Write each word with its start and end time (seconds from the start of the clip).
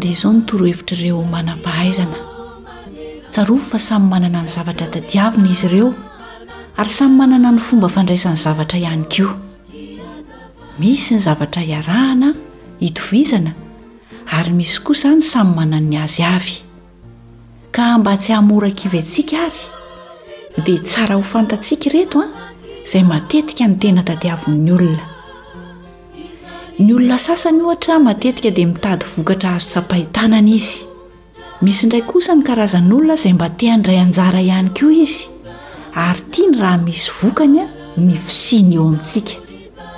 diea 0.00 0.12
izao 0.12 0.32
nytorohevitraireo 0.32 1.22
manam-pahaizana 1.32 2.18
tsarofo 3.30 3.64
fa 3.70 3.78
samy 3.78 4.06
manana 4.10 4.42
ny 4.42 4.48
zavatra 4.48 4.86
tadiavina 4.92 5.48
izy 5.50 5.66
ireo 5.68 5.90
ary 6.76 6.90
samy 6.98 7.14
manana 7.18 7.50
ny 7.52 7.58
fomba 7.58 7.88
fandraisan'ny 7.88 8.36
zavatra 8.44 8.78
ihany 8.78 9.04
ko 9.12 9.28
misy 10.80 11.14
ny 11.14 11.20
zavatra 11.26 11.62
hiarahana 11.68 12.30
hitovizana 12.80 13.52
ary 14.38 14.52
misy 14.58 14.78
kosa 14.86 15.08
any 15.14 15.22
samy 15.32 15.52
mana 15.58 15.80
ny 15.90 15.96
azy 16.04 16.22
avy 16.34 16.56
ka 17.76 17.98
mba 17.98 18.16
tsy 18.22 18.30
hamora-kivy 18.36 18.98
antsiaka 19.02 19.36
ary 19.48 19.62
dia 20.66 20.80
tsara 20.82 21.14
ho 21.18 21.22
fantatsiaka 21.34 21.88
reto 21.96 22.18
a 22.24 22.28
izay 22.86 23.04
matetika 23.10 23.64
ny 23.68 23.74
tena 23.82 24.02
tadiaviny 24.08 24.58
ny 24.66 24.70
olona 24.78 25.16
ny 26.78 26.92
olona 26.94 27.16
sasany 27.18 27.58
ohatra 27.64 27.96
matetika 27.98 28.52
dia 28.54 28.66
mitady 28.66 29.06
vokatra 29.16 29.56
azo 29.56 29.66
tsapahitanany 29.70 30.48
izy 30.54 30.84
misy 31.62 31.86
ndray 31.88 32.02
kosa 32.06 32.34
ny 32.34 32.42
karazan'olona 32.46 33.14
izay 33.18 33.32
mba 33.34 33.48
teandray 33.58 33.98
anjara 34.00 34.40
ihany 34.40 34.68
ko 34.78 34.86
izy 34.90 35.26
ary 35.94 36.20
tia 36.30 36.46
ny 36.50 36.58
raha 36.60 36.78
misy 36.84 37.10
vokany 37.22 37.56
a 37.60 37.64
ny 37.96 38.14
fisiny 38.14 38.74
eo 38.78 38.86
amintsika 38.88 39.32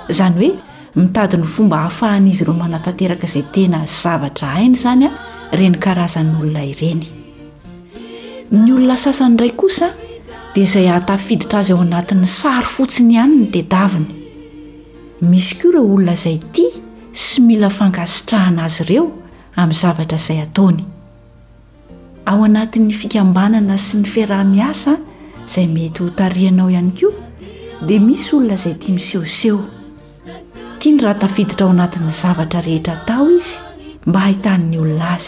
izany 0.09 0.33
hoe 0.39 0.51
mitady 0.95 1.37
ny 1.37 1.43
fomba 1.43 1.77
hahafahan'izy 1.77 2.43
ireo 2.43 2.53
manatanteraka 2.53 3.27
izay 3.27 3.43
tena 3.53 3.85
zavatra 4.01 4.47
hainy 4.55 4.75
izany 4.79 5.05
a 5.05 5.11
reny 5.53 5.77
karazan'olona 5.85 6.63
ireny 6.71 7.03
ny 8.51 8.73
olona 8.73 8.97
sasany 8.97 9.29
indray 9.31 9.51
kosa 9.53 9.93
dia 10.55 10.63
izay 10.65 10.89
ahatafiditra 10.89 11.59
azy 11.59 11.73
ao 11.77 11.81
anatin'ny 11.85 12.25
sary 12.25 12.65
fotsiny 12.77 13.13
ihany 13.13 13.35
ny 13.35 13.45
tedaviny 13.53 14.20
misy 15.21 15.61
ko 15.61 15.69
reo 15.69 15.85
olona 15.85 16.17
izay 16.17 16.41
ty 16.49 16.65
sy 17.13 17.45
mila 17.45 17.69
fankasitrahana 17.69 18.65
azy 18.65 18.81
ireo 18.83 19.03
amin'ny 19.53 19.77
zavatra 19.77 20.17
izay 20.17 20.39
atany 20.41 20.81
ao 22.25 22.41
anatin'ny 22.41 22.89
fikambanana 22.89 23.77
sy 23.77 24.01
ny 24.01 24.07
firah-miasa 24.09 24.95
izay 25.45 25.67
mety 25.69 26.01
ho 26.01 26.09
tarianao 26.17 26.71
ihany 26.73 26.89
ko 26.97 27.13
dia 27.85 28.01
misy 28.01 28.33
olona 28.33 28.57
zay 28.57 28.73
ti 28.81 28.97
misehoseho 28.97 29.61
tia 30.81 30.89
ny 30.89 30.97
rah 31.05 31.13
taiditra 31.13 31.69
ao 31.69 31.73
anatin'ny 31.77 32.09
zavatra 32.09 32.65
rehetra 32.65 32.97
atao 32.97 33.29
izy 33.35 33.61
mba 34.09 34.25
hnyolona 34.57 35.21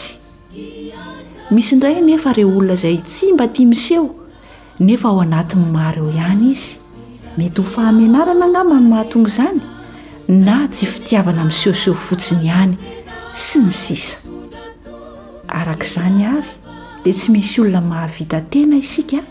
azolonazayt 2.33 3.05
mba 3.37 3.45
t 3.47 3.61
miseho 3.69 4.09
nefa 4.81 5.09
aoanatymar 5.13 5.97
eo 6.01 6.09
ihany 6.09 6.49
izy 6.49 6.81
mety 7.37 7.61
ho 7.61 7.61
fahanaana 7.63 8.49
namanomahaongz 8.49 9.37
na 10.33 10.67
tsy 10.67 10.85
fitiavana 10.89 11.45
mi'sehoseho 11.45 11.93
fotsiny 11.95 12.45
ihany 12.49 12.73
sy 13.33 13.61
ny 13.61 13.69
sisa 13.71 14.17
arak'izany 15.53 16.25
ary 16.25 16.51
dia 17.05 17.13
tsy 17.13 17.29
misy 17.33 17.61
olona 17.61 17.81
mahavitantena 17.81 18.77
isika 18.81 19.21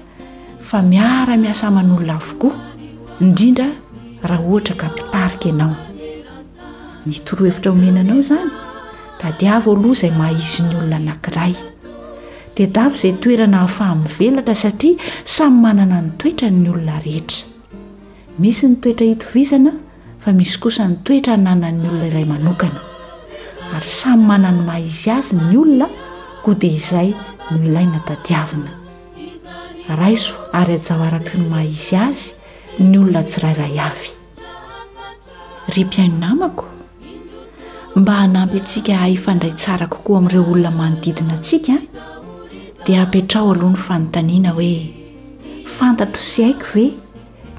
fa 0.69 0.79
miara-mihasa 0.83 1.71
man'olona 1.75 2.15
avokoa 2.21 2.55
indrindra 3.21 3.69
raha 4.23 4.45
ohatra 4.49 4.75
ka 4.81 4.87
mpitarika 4.95 5.49
ianao 5.51 5.75
ny 7.07 7.15
toroahevitra 7.27 7.73
omena 7.75 8.01
anao 8.07 8.23
izany 8.25 8.51
dadi 9.23 9.49
avo 9.57 9.75
aloha 9.75 9.93
izay 9.99 10.13
mahaizin'ny 10.19 10.75
olona 10.83 10.99
nankiray 11.09 11.55
dia 12.57 12.67
da 12.69 12.87
vy 12.89 12.95
izay 12.95 13.17
toerana 13.23 13.59
hahafahamivelatra 13.65 14.55
satria 14.55 15.03
samy 15.37 15.63
manana 15.65 15.99
ny 16.07 16.13
toetra 16.21 16.51
ny 16.51 16.69
olona 16.75 17.01
rehetra 17.03 17.49
misy 18.39 18.69
ny 18.69 18.77
toetra 18.83 19.07
hitovizana 19.13 19.73
fa 20.23 20.31
misy 20.39 20.55
kosa 20.63 20.85
ny 20.87 20.97
toetra 21.07 21.35
nanan'nyolona 21.45 22.07
iray 22.11 22.27
manokana 22.33 22.79
ary 23.75 23.91
samy 24.01 24.23
mana 24.31 24.49
ny 24.55 24.61
mahaizy 24.69 25.11
azy 25.17 25.33
ny 25.49 25.55
olona 25.63 25.89
koa 26.45 26.55
dia 26.63 26.73
izay 26.79 27.09
molayna 27.51 27.99
dadiavina 28.09 28.71
raiso 30.01 30.33
ary 30.61 30.75
ajao 30.79 31.01
araky 31.09 31.35
ny 31.41 31.47
mahaizy 31.53 31.97
azy 32.07 32.23
ny 32.89 32.95
olona 33.03 33.23
tsirayray 33.31 33.75
avy 33.89 34.09
ry 35.75 35.83
mpianonamako 35.89 36.65
mba 38.01 38.13
hanampy 38.23 38.59
atsika 38.63 38.93
hahy 39.03 39.19
fandray 39.25 39.55
tsara 39.63 39.87
kokoa 39.95 40.17
amin'ireo 40.23 40.45
olona 40.53 40.71
manodidina 40.81 41.35
antsika 41.43 41.77
dia 42.87 43.03
ampitrao 43.05 43.47
aloha 43.53 43.75
ny 43.75 43.83
fanontaniana 43.89 44.51
hoe 44.59 44.73
fantatro 45.77 46.23
sy 46.31 46.41
haiko 46.47 46.67
hve 46.73 46.87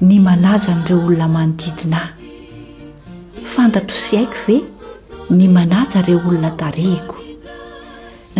ny 0.08 0.16
manaja 0.26 0.72
n'ireo 0.78 1.00
olona 1.08 1.28
manodidinaahy 1.36 2.12
fantatro 3.54 3.94
sy 3.94 4.16
haiko 4.18 4.34
ve 4.48 4.56
ny 5.38 5.46
manaja 5.48 6.00
reo 6.02 6.18
olona 6.26 6.50
tarehiko 6.58 7.14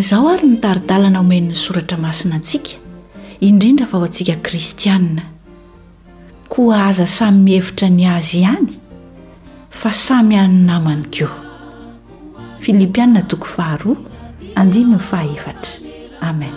izaho 0.00 0.28
ary 0.32 0.47
nytaridalana 0.50 1.19
homen'ny 1.22 1.54
soratra 1.54 1.97
masina 2.02 2.34
antsika 2.41 2.75
indrindra 3.47 3.86
va 3.92 3.98
ho 4.00 4.04
antsika 4.08 4.34
kristianina 4.42 5.22
ko 6.50 6.66
aza 6.75 7.06
samy 7.06 7.44
mihevitra 7.47 7.88
ny 7.94 8.06
azy 8.16 8.38
ihany 8.42 8.72
fa 9.80 9.92
samy 10.02 10.36
hany 10.36 10.64
namany 10.66 11.04
koafilipiana 11.14 13.22
amn 16.28 16.52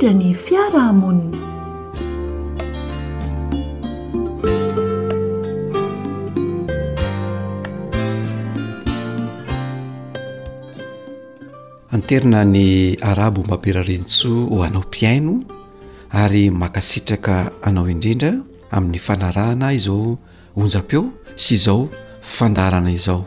drnyfiarahmonin 0.00 1.30
anterina 11.94 12.42
ny 12.44 12.98
arabo 13.02 13.42
mbampirarintsoa 13.44 14.46
o 14.54 14.62
anao 14.66 14.82
mpiaino 14.82 15.44
ary 16.10 16.50
makasitraka 16.50 17.52
anao 17.62 17.86
indrindra 17.94 18.32
amin'ny 18.74 18.98
fanarahana 19.06 19.70
izao 19.78 20.16
onjam-peo 20.60 21.02
sy 21.42 21.54
izao 21.54 21.80
fandarana 22.34 22.90
izao 22.98 23.20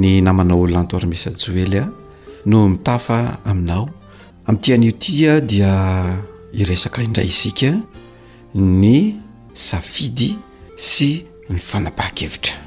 ny 0.00 0.20
namanao 0.24 0.60
olonantoarmisajoelya 0.62 1.84
no 2.50 2.68
mitafa 2.70 3.18
aminao 3.44 3.88
ami'tian'io 4.46 4.90
tia 4.92 5.36
ah, 5.36 5.40
dia 5.40 5.74
iresaka 6.52 7.02
indray 7.02 7.26
isika 7.26 7.70
ny 8.54 9.14
safidy 9.54 10.34
sy 10.76 11.22
my 11.48 11.58
fanapahakevitra 11.58 12.58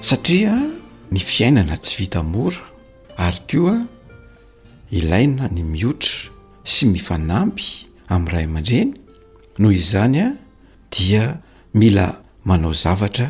satria 0.00 0.54
ny 1.10 1.18
fiainana 1.18 1.76
tsy 1.82 1.98
vita 2.04 2.22
mora 2.22 2.62
ary 3.16 3.40
koa 3.50 3.74
ilaina 4.90 5.48
ny 5.52 5.62
miotra 5.64 6.30
sy 6.64 6.86
mifanampy 6.86 7.86
amin'yray 8.08 8.46
aman-dreny 8.46 8.90
noho 9.58 9.72
izany 9.74 10.18
a 10.20 10.26
ah, 10.28 10.32
dia 10.94 11.24
mila 11.74 12.22
manao 12.48 12.72
zavatra 12.72 13.28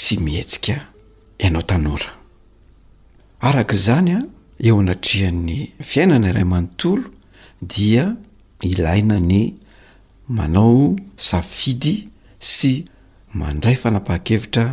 sy 0.00 0.18
mietsika 0.20 0.74
ianao 1.38 1.62
tanora 1.62 2.10
arak' 3.46 3.72
izany 3.78 4.10
a 4.12 4.18
eo 4.66 4.74
anatrihan'ny 4.82 5.58
fiainana 5.88 6.26
iray 6.32 6.44
manontolo 6.52 7.06
dia 7.72 8.04
ilaina 8.70 9.16
ny 9.30 9.40
manao 10.36 10.78
safidy 11.28 11.94
sy 12.54 12.72
mandray 13.38 13.76
fanapaha-kevitra 13.82 14.64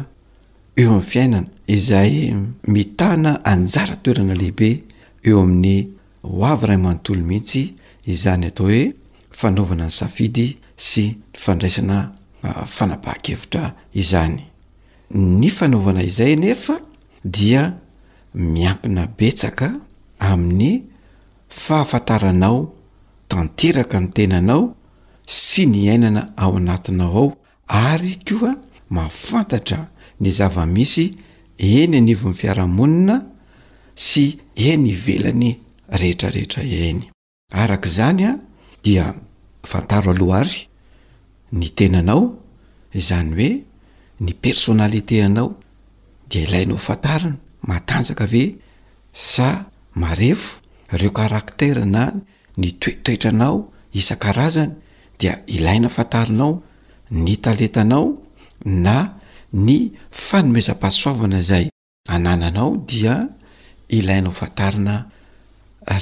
eo 0.79 0.89
ammin'ny 0.93 1.05
fiainana 1.11 1.41
izay 1.75 2.13
mitana 2.73 3.31
anjara 3.53 3.95
toerana 4.03 4.33
lehibe 4.41 4.69
eo 5.27 5.37
amin'ny 5.45 5.77
hoavy 6.37 6.65
ray 6.69 6.79
manontolo 6.85 7.21
mihitsy 7.29 7.63
izany 8.11 8.45
atao 8.49 8.67
hoe 8.69 8.83
fanaovana 9.39 9.85
ny 9.87 9.93
safidy 9.99 10.47
sy 10.87 11.03
y 11.15 11.15
fandraisana 11.43 11.97
Ah, 12.45 12.63
fanapaha-kevitra 12.77 13.65
izany 14.01 14.37
ny 15.39 15.47
fanaovana 15.57 16.01
izay 16.09 16.33
nefa 16.43 16.73
dia 17.35 17.61
miampina 18.51 19.03
betsaka 19.17 19.67
amin'ny 20.29 20.73
fahafantaranao 21.61 22.57
tanteraka 23.31 23.97
ny 24.03 24.09
tenanao 24.15 24.63
sy 25.39 25.63
ny 25.71 25.79
ainana 25.93 26.23
ao 26.43 26.51
anatinao 26.59 27.23
ao 27.27 27.29
ary 27.91 28.13
koa 28.27 28.51
mafantatra 28.95 29.79
ny 30.21 30.29
zava-misy 30.37 31.05
eny 31.77 31.95
anivon'ny 32.01 32.37
fiara-monina 32.39 33.15
sy 34.07 34.25
eny 34.69 34.85
ivelany 34.95 35.51
rehetra 35.99 36.29
rehetra 36.35 36.61
ihainy 36.73 37.05
arak' 37.61 37.87
izany 37.91 38.23
a 38.29 38.37
dia 38.85 39.05
fantaroalohahary 39.69 40.59
ny 41.59 41.67
tenanao 41.77 42.21
izany 42.99 43.31
hoe 43.37 43.51
ny 44.19 44.31
personaliteanao 44.43 45.47
dia 46.29 46.41
ilainao 46.47 46.77
fantarina 46.85 47.33
matanjaka 47.69 48.25
ve 48.33 48.43
sa 49.13 49.47
marefo 50.01 50.49
reo 50.99 51.11
karaktera 51.19 51.85
na 51.95 52.03
ny 52.61 52.69
toetoetranao 52.81 53.55
isan-karazany 53.99 54.71
dia 55.19 55.33
ilaina 55.55 55.89
fantarinao 55.95 56.53
ny 57.25 57.33
taletanao 57.43 58.05
na 58.85 58.97
ny 59.65 59.77
fanomezam-pahasoavana 60.25 61.39
zay 61.49 61.65
anananao 62.15 62.69
dia 62.91 63.15
ilainao 63.97 64.33
fantarina 64.39 64.95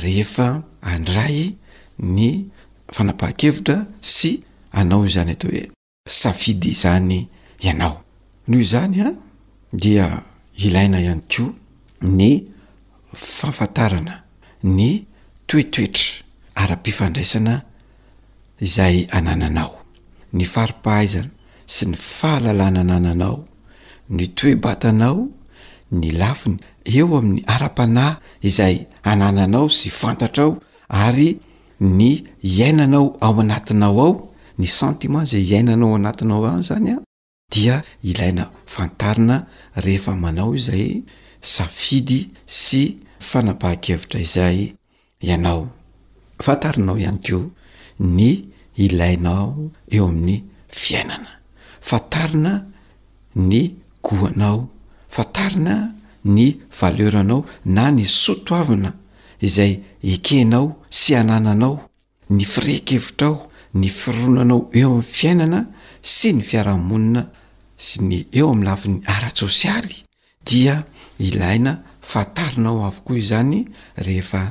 rehefa 0.03 0.47
andray 0.93 1.39
ny 2.15 2.29
fanampaha-kevitra 2.95 3.77
sy 4.15 4.31
anao 4.73 5.05
i 5.05 5.09
zany 5.09 5.31
atao 5.31 5.51
hoe 5.51 5.67
safidy 6.07 6.67
izany 6.69 7.25
ianao 7.59 8.01
noho 8.47 8.63
zany 8.63 9.01
a 9.07 9.11
dia 9.73 10.21
ilaina 10.57 10.99
ihany 11.01 11.21
ko 11.31 11.43
ny 12.17 12.29
fafantarana 13.13 14.15
ny 14.77 14.89
toetoetra 15.47 16.07
ara-pifandraisana 16.61 17.53
izay 18.65 18.97
anananao 19.17 19.73
ny 20.37 20.43
faripahaizana 20.53 21.29
sy 21.73 21.83
ny 21.89 21.95
fahalalana 22.15 22.83
nananao 22.91 23.37
ny 24.15 24.25
toebatanao 24.37 25.19
ny 25.99 26.07
lafiny 26.21 26.57
eo 26.93 27.07
amin'ny 27.19 27.41
ara-panahy 27.53 28.17
izay 28.47 28.75
anananao 29.11 29.67
sy 29.77 29.87
fantatraao 29.99 30.51
ary 31.05 31.29
ny 31.97 32.09
iainanao 32.49 33.05
ao 33.25 33.33
anatinao 33.41 33.99
ao 34.05 34.32
ny 34.57 34.67
sentimen 34.69 35.25
zay 35.25 35.43
hiainanao 35.49 35.95
anatinao 35.95 36.45
an 36.45 36.61
zany 36.63 36.91
a 36.93 36.99
dia 37.51 37.83
ilaina 38.03 38.49
fantarina 38.65 39.37
rehefa 39.75 40.13
manao 40.15 40.53
izay 40.55 41.01
safidy 41.53 42.19
sy 42.45 42.81
fanabahakevitra 43.27 44.19
izay 44.27 44.59
ianao 45.27 45.61
fantarinao 46.45 46.97
ihany 47.01 47.19
keo 47.23 47.41
ny 48.15 48.29
ilainao 48.85 49.47
eo 49.95 50.05
amin'ny 50.09 50.37
fiainana 50.81 51.31
fantarina 51.87 52.53
ny 53.49 53.61
goanao 54.05 54.59
fantarina 55.15 55.75
ny 56.35 56.45
valeranao 56.81 57.41
na 57.75 57.83
ny 57.95 58.03
sotoavina 58.23 58.91
izay 59.47 59.73
ekehnao 60.13 60.65
sy 60.99 61.11
anananao 61.21 61.75
ny 62.35 62.43
firehkevitrao 62.51 63.35
ny 63.73 63.87
fironanao 63.89 64.69
eo 64.73 64.91
am'ny 64.91 65.03
fiainana 65.11 65.59
sy 66.01 66.33
ny 66.37 66.43
fiarahmonina 66.43 67.23
sy 67.77 68.01
ny 68.03 68.17
eo 68.31 68.51
am'nylafin'ny 68.53 69.01
ara-sôsialy 69.09 69.95
dia 70.45 70.83
ilaina 71.19 71.79
fatarinao 72.01 72.85
avokoa 72.85 73.17
izany 73.17 73.63
rehefa 73.97 74.41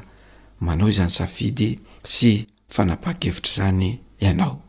manao 0.61 0.89
izany 0.91 1.11
safidy 1.11 1.77
sy 2.05 2.47
fanapakevitra 2.69 3.53
zany 3.61 3.99
ianao 4.21 4.61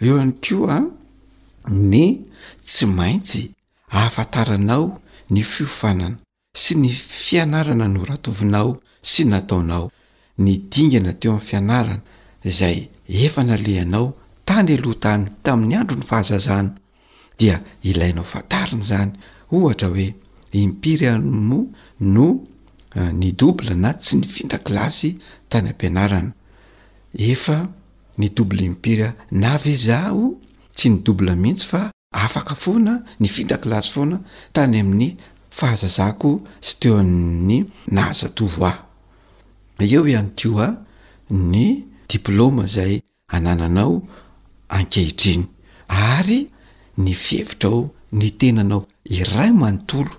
eo 0.00 0.20
any 0.20 0.32
koa 0.44 0.80
ny 1.70 2.04
tsy 2.64 2.86
maintsy 2.86 3.50
ahafantaranao 3.90 5.00
ny 5.30 5.42
fiofanana 5.42 6.16
sy 6.54 6.74
ny 6.78 6.88
fianarana 6.92 7.88
nora-tovinao 7.88 8.76
sy 9.02 9.24
nataonao 9.24 9.90
ny 10.38 10.58
dingana 10.70 11.12
teo 11.12 11.32
ami'ny 11.32 11.46
fianarana 11.48 12.00
zay 12.44 12.88
efa 13.08 13.44
nalehanao 13.44 14.14
tany 14.44 14.76
aloh 14.78 14.96
tany 15.00 15.28
tamin'ny 15.44 15.74
andro 15.78 15.96
ny 15.96 16.02
fahazazahana 16.04 16.72
dia 17.38 17.60
ilainao 17.84 18.24
fatarina 18.24 18.82
zany 18.84 19.12
ohatra 19.52 19.88
hoe 19.88 20.14
impirymoa 20.52 21.64
no 22.00 22.46
e, 22.94 23.00
ny 23.12 23.32
doble 23.32 23.74
na 23.74 23.92
tsy 23.92 24.16
ny 24.18 24.26
findrakilasy 24.26 25.16
tany 25.48 25.68
ampianarana 25.68 26.32
efa 27.16 27.68
ny 28.18 28.28
doble 28.34 28.64
impirya 28.64 29.14
navezahho 29.30 30.34
tsy 30.74 30.88
ny 30.90 30.98
dobla 31.02 31.36
mihitsy 31.36 31.66
fa 31.66 31.90
afaka 32.14 32.54
foana 32.54 33.02
ny 33.20 33.28
vindrakilasy 33.28 33.90
foana 33.92 34.20
tany 34.52 34.80
amin'ny 34.80 35.16
fahazazahko 35.50 36.40
sy 36.60 36.74
teo 36.80 36.98
ami'ny 36.98 37.62
nahazatovo 37.86 38.66
aho 38.66 38.82
eo 39.84 40.08
ihany 40.08 40.32
koa 40.40 40.68
ny 41.30 41.85
diploma 42.10 42.66
zay 42.66 43.02
anananao 43.28 44.02
ankehitriny 44.70 45.44
ary 45.88 46.46
ny 46.96 47.14
fihevitrao 47.14 47.90
ny 48.12 48.30
tenanao 48.38 48.86
iray 49.04 49.50
manontolo 49.52 50.14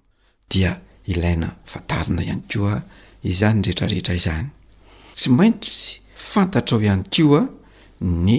dia 0.51 0.79
ilaina 1.07 1.49
fantarina 1.65 2.21
ihany 2.23 2.43
koa 2.51 2.77
izany 3.31 3.61
rehetrarehetra 3.65 4.15
izany 4.21 4.47
tsy 5.17 5.29
maintsy 5.37 5.99
fantatrao 6.31 6.79
ihany 6.87 7.03
ko 7.15 7.25
a 7.39 7.43
ny 8.27 8.37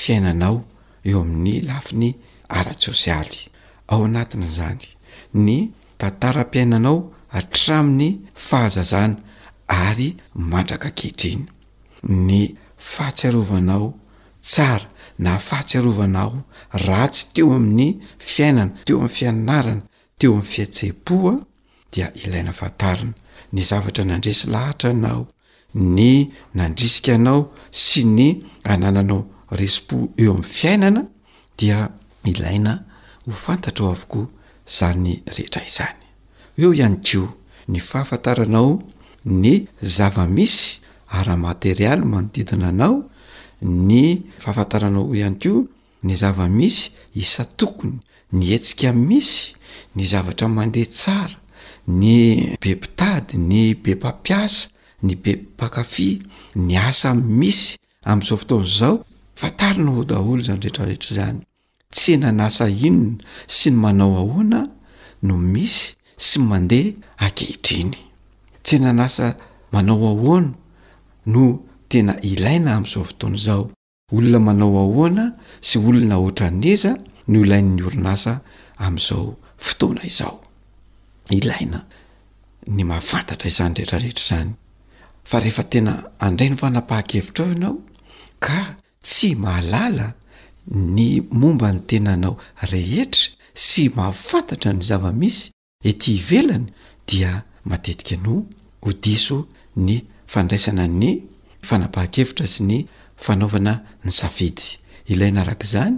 fiainanao 0.00 0.56
eo 1.08 1.20
amin'ny 1.24 1.56
lafi 1.68 1.94
ny 2.02 2.10
araty 2.58 2.82
sosialy 2.88 3.38
ao 3.92 4.00
anatina 4.08 4.48
zany 4.58 4.86
ny 5.44 5.56
tantaram-piainanao 6.00 6.98
atramin'ny 7.38 8.10
fahazazana 8.48 9.16
ary 9.88 10.08
mandraka 10.34 10.86
ankehitriny 10.90 11.44
ny 12.28 12.40
fahatsiarovanao 12.90 13.92
tsara 14.44 14.86
na 15.18 15.38
fahatsiarovanao 15.38 16.32
ra 16.88 17.06
tsy 17.12 17.24
teo 17.34 17.54
amin'ny 17.56 17.88
fiainana 18.28 18.72
teo 18.86 18.96
amn'ny 19.00 19.12
fianarana 19.18 19.82
teo 20.18 20.30
amin'ny 20.38 20.50
fiatsehi-poa 20.52 21.32
dia 21.92 22.06
ilaina 22.22 22.52
fantarana 22.60 23.12
ny 23.54 23.60
zavatra 23.70 24.02
nandrisi 24.10 24.46
lahatra 24.54 24.88
anao 24.94 25.22
ny 25.96 26.12
nandrisika 26.58 27.10
anao 27.18 27.40
sy 27.84 28.00
ny 28.16 28.28
anananao 28.72 29.20
resi-po 29.60 29.96
eo 30.22 30.32
amn'ny 30.36 30.50
fiainana 30.58 31.02
dia 31.58 31.78
ilaina 32.32 32.72
ho 33.26 33.32
fantatra 33.44 33.82
ao 33.86 33.92
avokoa 33.94 34.26
zany 34.78 35.12
rehetra 35.36 35.60
izany 35.70 36.00
eo 36.62 36.70
ihany 36.78 36.96
keo 37.06 37.26
ny 37.70 37.78
fahafantaranao 37.90 38.70
ny 39.42 39.54
zava-misy 39.96 40.80
ara-materialy 41.10 42.04
manodidina 42.12 42.68
anao 42.72 42.96
ny 43.62 44.26
fahafantaranaoh 44.42 45.12
ihany 45.18 45.38
koa 45.38 45.64
ny 46.06 46.14
zava-misy 46.20 46.90
isa 47.14 47.44
tokony 47.58 47.98
ny 48.32 48.42
hetsika 48.50 48.92
misy 49.08 49.54
ny 49.96 50.02
zavatra 50.12 50.48
mandeha 50.48 50.86
tsara 50.96 51.36
ny 52.00 52.06
be 52.62 52.70
mpitady 52.74 53.34
ny 53.48 53.74
be 53.82 53.94
mpampiasa 53.94 54.68
ny 55.02 55.14
be 55.22 55.32
mmpakafy 55.36 56.10
ny 56.56 56.72
asa 56.88 57.14
misy 57.14 57.76
amin'izao 58.04 58.38
fotoana 58.38 58.66
izao 58.68 58.96
fantarina 59.40 59.90
ho 59.96 60.04
daholo 60.10 60.40
zany 60.46 60.60
rehetrarehetra 60.62 61.12
zany 61.16 61.40
tsy 61.94 62.10
enanasa 62.16 62.64
inona 62.70 63.20
sy 63.56 63.70
ny 63.70 63.76
manao 63.82 64.16
ahoana 64.22 64.60
no 65.22 65.34
misy 65.38 65.94
sy 66.16 66.38
mandeha 66.48 66.92
akehitriny 67.26 67.94
tsy 68.62 68.74
enanasa 68.78 69.36
manao 69.72 70.06
ahoana 70.12 70.52
no 71.32 71.62
tena 71.88 72.14
ilaina 72.22 72.70
am'izao 72.76 73.04
fotoana 73.04 73.36
izao 73.38 73.62
olona 74.12 74.38
manao 74.46 74.74
ahoana 74.82 75.24
sy 75.68 75.76
olona 75.78 76.16
oatra 76.24 76.48
n 76.50 76.62
eza 76.74 76.92
no 77.30 77.36
ilain''ny 77.44 77.82
orinasa 77.88 78.32
amin'izao 78.84 79.24
fotoana 79.64 80.02
izao 80.12 80.34
ilaina 81.38 81.78
ny 82.76 82.82
mahafantatra 82.90 83.46
izany 83.52 83.74
rehetrarehetra 83.78 84.24
izany 84.26 84.50
fa 85.28 85.36
rehefa 85.42 85.64
tena 85.72 85.92
andray 86.26 86.48
ny 86.50 86.56
fanapahan-kevitrao 86.60 87.48
ianao 87.52 87.74
ka 88.44 88.60
tsy 89.06 89.30
mahalala 89.44 90.06
ny 90.96 91.06
momba 91.40 91.68
ny 91.74 91.80
tena 91.90 92.12
nao 92.22 92.34
rehetra 92.72 93.24
sy 93.68 93.84
mahafantatra 93.96 94.70
ny 94.76 94.82
zavamisy 94.90 95.42
ety 95.90 96.06
ivelany 96.20 96.66
dia 97.08 97.32
matetika 97.70 98.16
no 98.24 98.34
odiso 98.88 99.38
ny 99.86 99.96
fandraisana 100.32 100.84
ny 101.00 101.08
fanapaha-kevitra 101.68 102.46
sy 102.52 102.62
ny 102.68 102.76
fanaovana 103.24 103.72
ny 104.04 104.12
safidy 104.18 104.68
ilay 105.12 105.30
narak'izany 105.34 105.96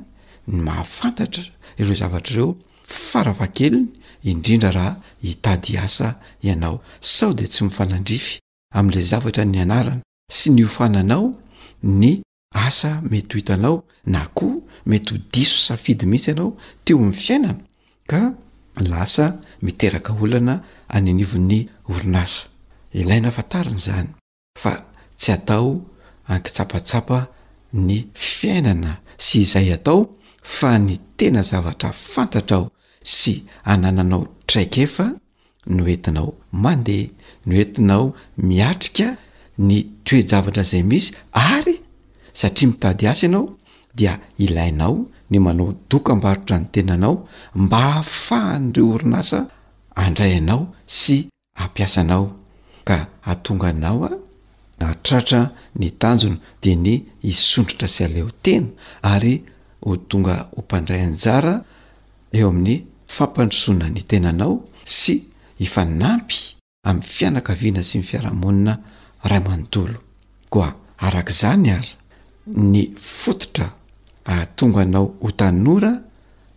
ny 0.53 0.63
mahafantatra 0.69 1.45
ireo 1.81 1.97
zavatraireo 2.01 2.47
farafakeliny 2.89 3.91
indrindra 4.31 4.71
raha 4.77 4.93
hitady 5.27 5.77
asa 5.79 6.09
ianao 6.43 6.79
sao 7.13 7.33
de 7.39 7.47
tsy 7.51 7.65
mifanandrify 7.65 8.33
amin'ilay 8.79 9.05
zavatra 9.13 9.45
ny 9.53 9.59
anarana 9.67 10.01
sy 10.39 10.49
ny 10.57 10.65
ofana 10.71 11.01
anao 11.05 11.27
ny 11.83 12.13
asa 12.67 12.91
mety 13.11 13.33
ho 13.37 13.41
itanao 13.45 13.79
na 14.15 14.25
koho 14.33 14.55
mety 14.87 15.15
ho 15.15 15.21
diso 15.33 15.57
safidy 15.67 16.07
mihitsy 16.07 16.31
ianao 16.33 16.51
teo 16.89 16.99
ny 17.05 17.13
fiainana 17.13 17.57
ka 18.09 18.21
lasa 18.81 19.27
miteraka 19.63 20.13
olana 20.25 20.57
any 20.89 21.11
anivon'ny 21.13 21.61
orinasa 21.89 22.43
ilaina 22.97 23.29
afantariny 23.29 23.77
zany 23.87 24.13
fa 24.61 24.73
tsy 25.19 25.31
atao 25.33 25.67
ankitsapatsapa 26.35 27.19
ny 27.87 27.95
fiainana 28.35 28.93
sy 29.27 29.35
izay 29.45 29.69
atao 29.77 30.01
fa 30.57 30.71
ny 30.87 30.95
tena 31.19 31.43
zavatra 31.51 31.91
fantatrao 32.13 32.65
sy 33.17 33.35
anananao 33.73 34.23
traik 34.49 34.75
efa 34.85 35.07
no 35.75 35.83
entinao 35.95 36.29
mandeha 36.65 37.07
no 37.49 37.53
entinao 37.63 38.05
miatrika 38.49 39.07
ny 39.69 39.77
toejavatra 40.07 40.63
zay 40.71 40.83
misy 40.91 41.07
ary 41.53 41.75
satria 42.39 42.69
mitady 42.71 43.05
asa 43.13 43.27
ianao 43.27 43.45
dia 43.99 44.13
ilainao 44.45 44.95
ny 45.31 45.37
manao 45.47 45.69
dokam-barotra 45.91 46.57
ny 46.61 46.67
tenanao 46.75 47.15
mba 47.65 47.81
hahafahndre 47.89 48.83
horina 48.91 49.17
asa 49.23 49.39
andray 50.05 50.33
anao 50.41 50.63
sy 51.01 51.17
hampiasanao 51.61 52.25
ka 52.89 52.97
atonganao 53.33 53.99
a 54.09 54.13
tratra 55.03 55.51
ny 55.79 55.91
tanjony 55.99 56.39
de 56.63 56.75
ny 56.77 56.95
isondrotra 57.29 57.89
sy 57.91 58.05
aleo 58.07 58.31
tena 58.43 58.71
ary 59.15 59.35
ho 59.87 59.97
tonga 60.09 60.37
hompandray 60.57 61.01
anjara 61.07 61.55
eo 62.39 62.49
amin'ny 62.51 62.77
fampandrosoana 63.17 63.89
ny 63.95 64.03
tenanao 64.11 64.55
sy 64.85 65.15
ifanampy 65.67 66.39
ami'ny 66.89 67.05
fianakaviana 67.15 67.83
sy 67.89 68.01
ny 68.01 68.05
fiarahamonina 68.11 68.75
ray 69.31 69.41
manontolo 69.47 69.99
koa 70.53 70.71
arak'izany 70.99 71.71
ary 71.79 71.93
ny 72.71 72.81
fototra 72.97 73.69
tonga 74.57 74.81
anao 74.87 75.15
ho 75.21 75.31
tanora 75.31 75.95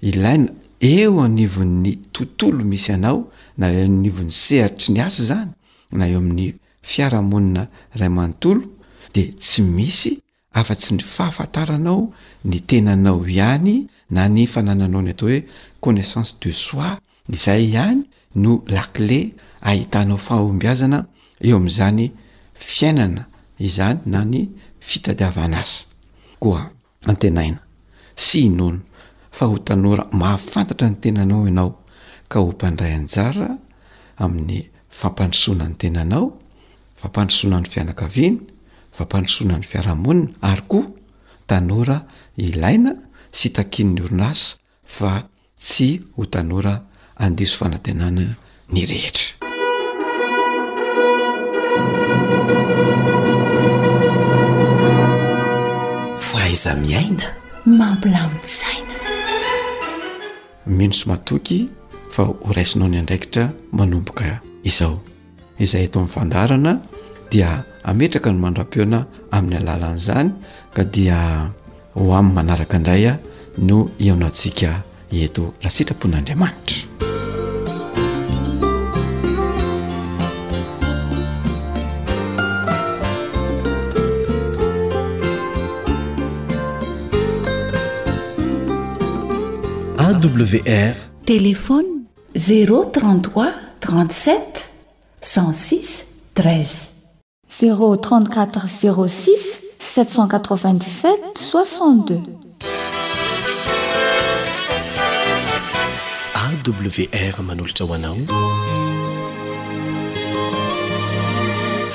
ilaina 0.01 0.49
eo 0.81 1.21
anivon'ny 1.21 1.95
tontolo 2.11 2.63
misy 2.63 2.91
anao 2.93 3.29
na 3.57 3.71
eanivon'ny 3.71 4.31
sehatry 4.31 4.93
ny 4.93 5.01
asy 5.01 5.23
zany 5.31 5.49
na 5.91 6.07
eo 6.09 6.17
amin'ny 6.21 6.53
fiarahamonina 6.85 7.63
ray 7.99 8.09
manontolo 8.09 8.61
de 9.13 9.23
tsy 9.41 9.63
misy 9.77 10.13
afa-tsy 10.59 10.91
ny 10.97 11.03
fahafantaranao 11.13 12.01
ny 12.49 12.57
tenanao 12.69 13.17
ihany 13.33 13.75
na 14.15 14.23
ny 14.35 14.43
fanananao 14.53 15.01
ny 15.03 15.11
atao 15.15 15.29
hoe 15.29 15.39
connaissance 15.83 16.31
de 16.43 16.51
soi 16.65 16.91
izay 17.33 17.61
ihany 17.69 17.99
no 18.43 18.53
lakile 18.75 19.19
ahitanao 19.69 20.17
faahombiazana 20.27 20.99
eo 21.45 21.55
amin'izany 21.57 22.03
fiainana 22.69 23.21
izany 23.67 23.97
na 24.13 24.19
ny 24.31 24.39
fitadiavana 24.87 25.57
azy 25.65 25.77
koa 26.41 26.61
antenaina 27.09 27.59
sy 28.25 28.37
inono 28.47 28.79
fa 29.37 29.45
ho 29.51 29.55
tanora 29.67 30.03
mahafantatra 30.19 30.87
ny 30.91 30.95
tenanao 31.03 31.41
ianao 31.49 31.71
ka 32.31 32.37
ho 32.39 32.45
mpandray 32.55 32.93
anjara 32.99 33.47
amin'ny 34.23 34.57
fampandrosoana 34.99 35.65
ny 35.69 35.75
tenanao 35.83 36.25
fampandrosoana 36.99 37.59
ny 37.63 37.69
fianakaviany 37.73 38.39
fampandrosoana 38.97 39.55
ny 39.59 39.65
fiarahamonina 39.71 40.29
ary 40.49 40.63
koa 40.71 40.85
tanora 41.49 41.97
ilaina 42.45 42.91
sy 43.37 43.47
takin' 43.57 43.91
ny 43.95 44.01
orinasa 44.07 44.55
fa 44.97 45.11
tsy 45.65 45.89
ho 46.15 46.23
tanora 46.33 46.73
andiso 47.25 47.53
fanantenana 47.59 48.25
ny 48.73 48.81
rehetra 48.87 49.35
faiza 56.27 56.71
miaina 56.83 57.27
mampilamisaina 57.79 58.95
mino 60.77 60.93
so 60.99 61.05
matoky 61.11 61.59
fa 62.15 62.21
horaisinao 62.47 62.87
ny 62.91 62.97
andraikitra 63.03 63.43
manomboka 63.77 64.25
izao 64.69 64.95
izay 65.61 65.87
eto 65.87 65.99
amin'ny 66.03 66.13
fandarana 66.13 66.73
dia 67.31 67.63
ametraka 67.83 68.29
no 68.31 68.39
mandrampeona 68.45 68.99
amin'ny 69.37 69.57
alalan'izany 69.61 70.27
ka 70.75 70.83
dia 70.83 71.47
ho 71.95 72.03
amin'ny 72.13 72.33
manaraka 72.35 72.75
indraya 72.79 73.13
no 73.67 73.77
eonaontsika 74.07 74.71
ento 75.25 75.43
raha 75.63 75.75
sitrapon'andriamanitra 75.77 76.83
awr 90.05 90.95
télefony 91.31 91.91
033 92.47 93.47
37 93.85 94.74
16 95.25 96.05
3 96.35 96.53
0o34 97.51 98.67
06 99.09 99.29
797 99.79 101.09
62 101.51 102.21
awr 107.11 107.43
manolatra 107.43 107.85
hoanao 107.85 108.17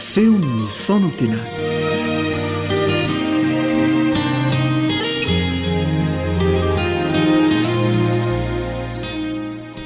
feon 0.07 0.41
no 0.55 0.67
fonantena 0.83 1.41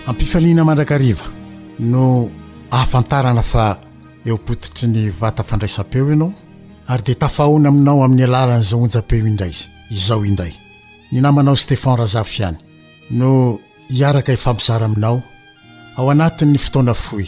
ampifaniana 0.07 0.64
madrakaariva 0.64 1.26
no 1.92 2.07
ahafantarana 2.74 3.42
fa 3.42 3.76
eo 4.26 4.37
potitry 4.37 4.88
ny 4.88 5.10
vata 5.10 5.42
fandraisam-peo 5.42 6.08
ianao 6.08 6.32
ary 6.88 7.02
dia 7.06 7.14
tafahoana 7.14 7.68
aminao 7.68 8.04
amin'ny 8.04 8.24
alalan'izaoonjam-peo 8.24 9.26
indray 9.26 9.54
izao 9.90 10.24
indray 10.26 10.52
ny 11.12 11.20
namanao 11.20 11.56
stefan 11.56 11.96
razafy 11.96 12.40
ihany 12.42 12.56
no 13.10 13.58
hiaraka 13.88 14.32
ifampizara 14.32 14.87
aminao 14.87 15.22
ao 15.96 16.10
anatin'ny 16.10 16.58
fotoana 16.58 16.94
foy 16.94 17.26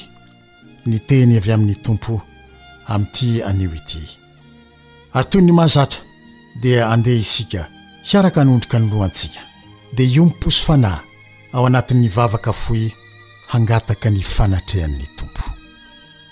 ni 0.86 0.98
teny 1.08 1.36
avy 1.38 1.52
amin'ny 1.52 1.74
tompo 1.84 2.20
amin'ity 2.92 3.30
anio 3.48 3.70
ity 3.78 4.02
ary 5.14 5.28
toy 5.30 5.40
ny 5.42 5.52
mahazatra 5.52 6.00
dia 6.62 6.90
andeha 6.92 7.20
isika 7.20 7.66
hiaraka 8.10 8.44
nondrika 8.44 8.78
ny 8.78 8.90
lohantsika 8.90 9.40
dia 9.96 10.06
iomimposy 10.14 10.60
fanahy 10.66 11.02
ao 11.52 11.66
anatin''ny 11.66 12.08
vavaka 12.08 12.52
foy 12.52 12.90
hangataka 13.52 14.10
ny 14.10 14.20
fanatrehan'ny 14.22 15.06
tompo 15.18 15.44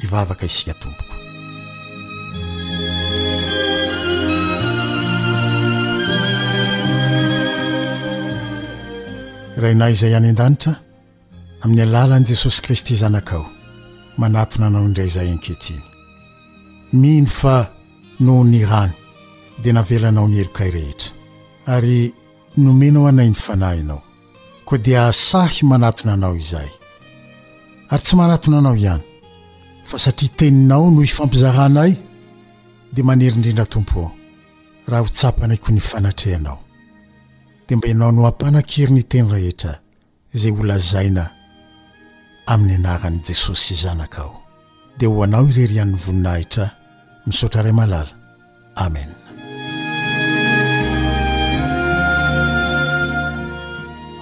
ivavaka 0.05 0.44
isika 0.50 0.74
tompoko 0.83 1.14
irainay 9.57 9.92
izay 9.96 10.14
any 10.18 10.29
an-danitra 10.33 10.72
amin'ny 11.62 11.83
alalani 11.87 12.27
jesosy 12.33 12.61
kristy 12.64 12.94
zanakao 13.03 13.44
manato 14.20 14.57
nanao 14.62 14.85
indray 14.88 15.07
izay 15.11 15.29
ankehitriny 15.35 15.85
mino 17.00 17.31
fa 17.40 17.55
noho 18.24 18.44
ny 18.53 18.61
rano 18.72 18.94
dia 19.62 19.72
navelanao 19.77 20.27
ny 20.29 20.37
elokay 20.42 20.70
rehetra 20.77 21.11
ary 21.74 22.00
nomenao 22.64 23.07
anayny 23.09 23.37
fanahinao 23.44 24.03
koa 24.66 24.79
dia 24.79 25.00
asahy 25.12 25.62
manato 25.70 26.03
nanao 26.11 26.37
izay 26.37 26.70
ary 27.90 28.03
tsy 28.03 28.16
manatonanao 28.16 28.75
ihany 28.77 29.03
fa 29.85 29.99
satria 29.99 30.29
teninao 30.38 30.90
no 30.90 31.03
ifampizaranay 31.03 31.92
dia 32.92 33.05
maneriindrindra 33.05 33.66
tompo 33.66 34.01
ao 34.01 34.14
raha 34.88 35.03
ho 35.03 35.09
tsapanaiko 35.09 35.73
ny 35.73 35.81
fanatrehanao 35.81 36.61
dia 37.68 37.77
mb 37.77 37.85
inao 37.85 38.12
no 38.12 38.27
ampanan-keriny 38.27 39.03
teny 39.03 39.29
rehetra 39.33 39.81
zay 40.33 40.53
olazaina 40.53 41.31
amin'ny 42.47 42.75
anaran'i 42.75 43.20
jesosy 43.25 43.75
zanakao 43.83 44.33
dia 44.99 45.09
ho 45.09 45.23
anao 45.23 45.49
ireri 45.49 45.75
ihan'ny 45.75 45.97
voninahitra 46.07 46.66
misaotra 47.27 47.62
ray 47.62 47.73
malala 47.73 48.12
amen 48.77 49.09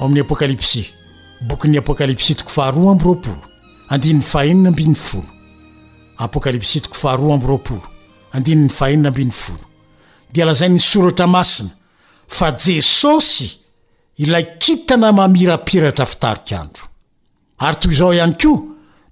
o 0.01 0.05
amin'ny 0.05 0.21
apokalipsy 0.21 0.87
bokyn'ny 1.49 1.79
apokalipsy 1.79 2.35
toko 2.35 2.51
faaroa 2.51 2.93
ambyroaporo 2.93 3.52
andin'ny 3.93 4.25
ahenna 4.39 4.71
mbn'ny 4.71 4.97
olo 9.51 9.67
di 10.33 10.41
lazai 10.49 10.71
nysoratra 10.73 11.27
masina 11.29 11.75
fa 12.29 12.47
jesosy 12.65 13.49
ilay 14.23 14.47
kintana 14.63 15.11
mamirapiratra 15.13 16.07
fitarikaandro 16.13 16.85
ary 17.65 17.77
toy 17.81 17.93
izao 17.95 18.13
ihany 18.17 18.33
koa 18.41 18.57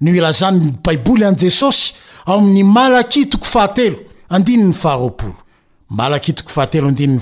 no 0.00 0.08
ilazany 0.18 0.60
baiboly 0.84 1.24
an' 1.28 1.36
jesosy 1.42 1.92
ao 2.26 2.38
amin'ny 2.38 2.64
malakitoko 2.76 3.44
fahatelo 3.54 3.98
andnny 4.34 4.72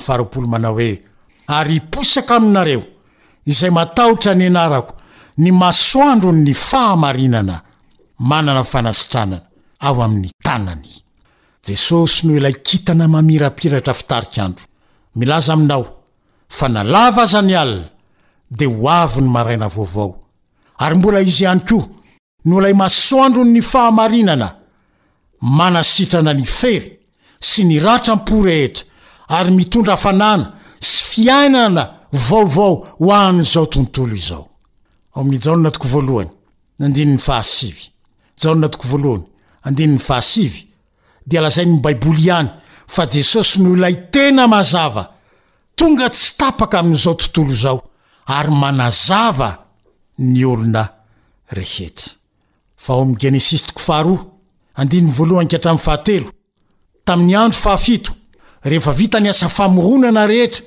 ha 0.07 0.14
a 0.68 0.71
oe 0.73 0.88
ary 1.59 1.81
posaka 1.92 2.35
aminareo 2.37 2.83
izay 3.51 3.71
matahotra 3.71 4.33
ny 4.35 4.47
anarako 4.49 4.92
ny 5.38 5.53
masoandron 5.53 6.42
ny 6.44 6.53
fahamarinana 6.55 7.61
manana 8.18 8.61
y 8.61 8.64
fanasitranana 8.64 9.40
ao 9.81 10.03
amin'ny 10.03 10.31
tanany 10.42 10.88
jesosy 11.64 12.27
no 12.27 12.37
ilay 12.37 12.53
kintana 12.66 13.07
mamirapiratra 13.09 13.94
fitarikandro 13.94 14.64
milaza 15.16 15.53
aminao 15.53 15.87
fa 16.48 16.68
nalava 16.68 17.22
aza 17.22 17.42
ny 17.42 17.55
alina 17.57 17.88
dia 18.51 18.68
ho 18.68 18.88
avy 18.90 19.20
ny 19.22 19.29
maraina 19.31 19.68
vaovao 19.68 20.14
ary 20.79 20.96
mbola 20.96 21.20
izy 21.22 21.44
ihany 21.44 21.61
koa 21.68 21.87
no 22.44 22.59
ilay 22.59 22.72
masoandron 22.74 23.48
ny 23.53 23.62
fahamarinana 23.62 24.48
manasitrana 25.40 26.35
ny 26.35 26.44
fery 26.46 26.98
sy 27.38 27.62
ny 27.64 27.79
ratra 27.81 28.16
mporehitra 28.16 28.85
ary 29.29 29.51
mitondra 29.51 29.94
afanana 29.94 30.53
sy 30.81 31.03
fiainana 31.09 31.90
vaovao 32.12 32.74
ho 32.98 33.12
an''izao 33.14 33.66
tontolo 33.70 34.14
izao 34.14 34.48
oamin'ny 35.19 35.39
jaonna 35.45 35.71
toko 35.75 35.89
voalohany 35.93 36.31
nandininy 36.81 37.19
fahasiy 37.19 37.75
ja 38.45 38.55
too 38.71 38.89
voy 38.91 39.17
andinny 39.67 39.99
fahasivy 40.09 40.61
dia 41.27 41.43
lazainyny 41.43 41.81
baiboly 41.85 42.21
ihany 42.29 42.49
fa 42.95 43.07
jesosy 43.15 43.59
no 43.63 43.73
ilay 43.77 43.97
tena 44.15 44.45
mazava 44.53 45.05
tonga 45.79 46.09
tsy 46.15 46.29
tapaka 46.41 46.79
amin'izao 46.81 47.15
tontolo 47.23 47.55
zao 47.65 47.79
ary 48.37 48.51
manazava 48.65 49.51
ny 50.19 50.45
olona 50.53 50.85
rehetra 51.59 52.11
oagenes 52.89 53.51
tain'y 57.07 57.37
andro 57.43 58.13
rehefa 58.71 58.93
vita 58.99 59.21
ny 59.21 59.29
asa 59.31 59.49
famoronana 59.59 60.23
rehetra 60.33 60.63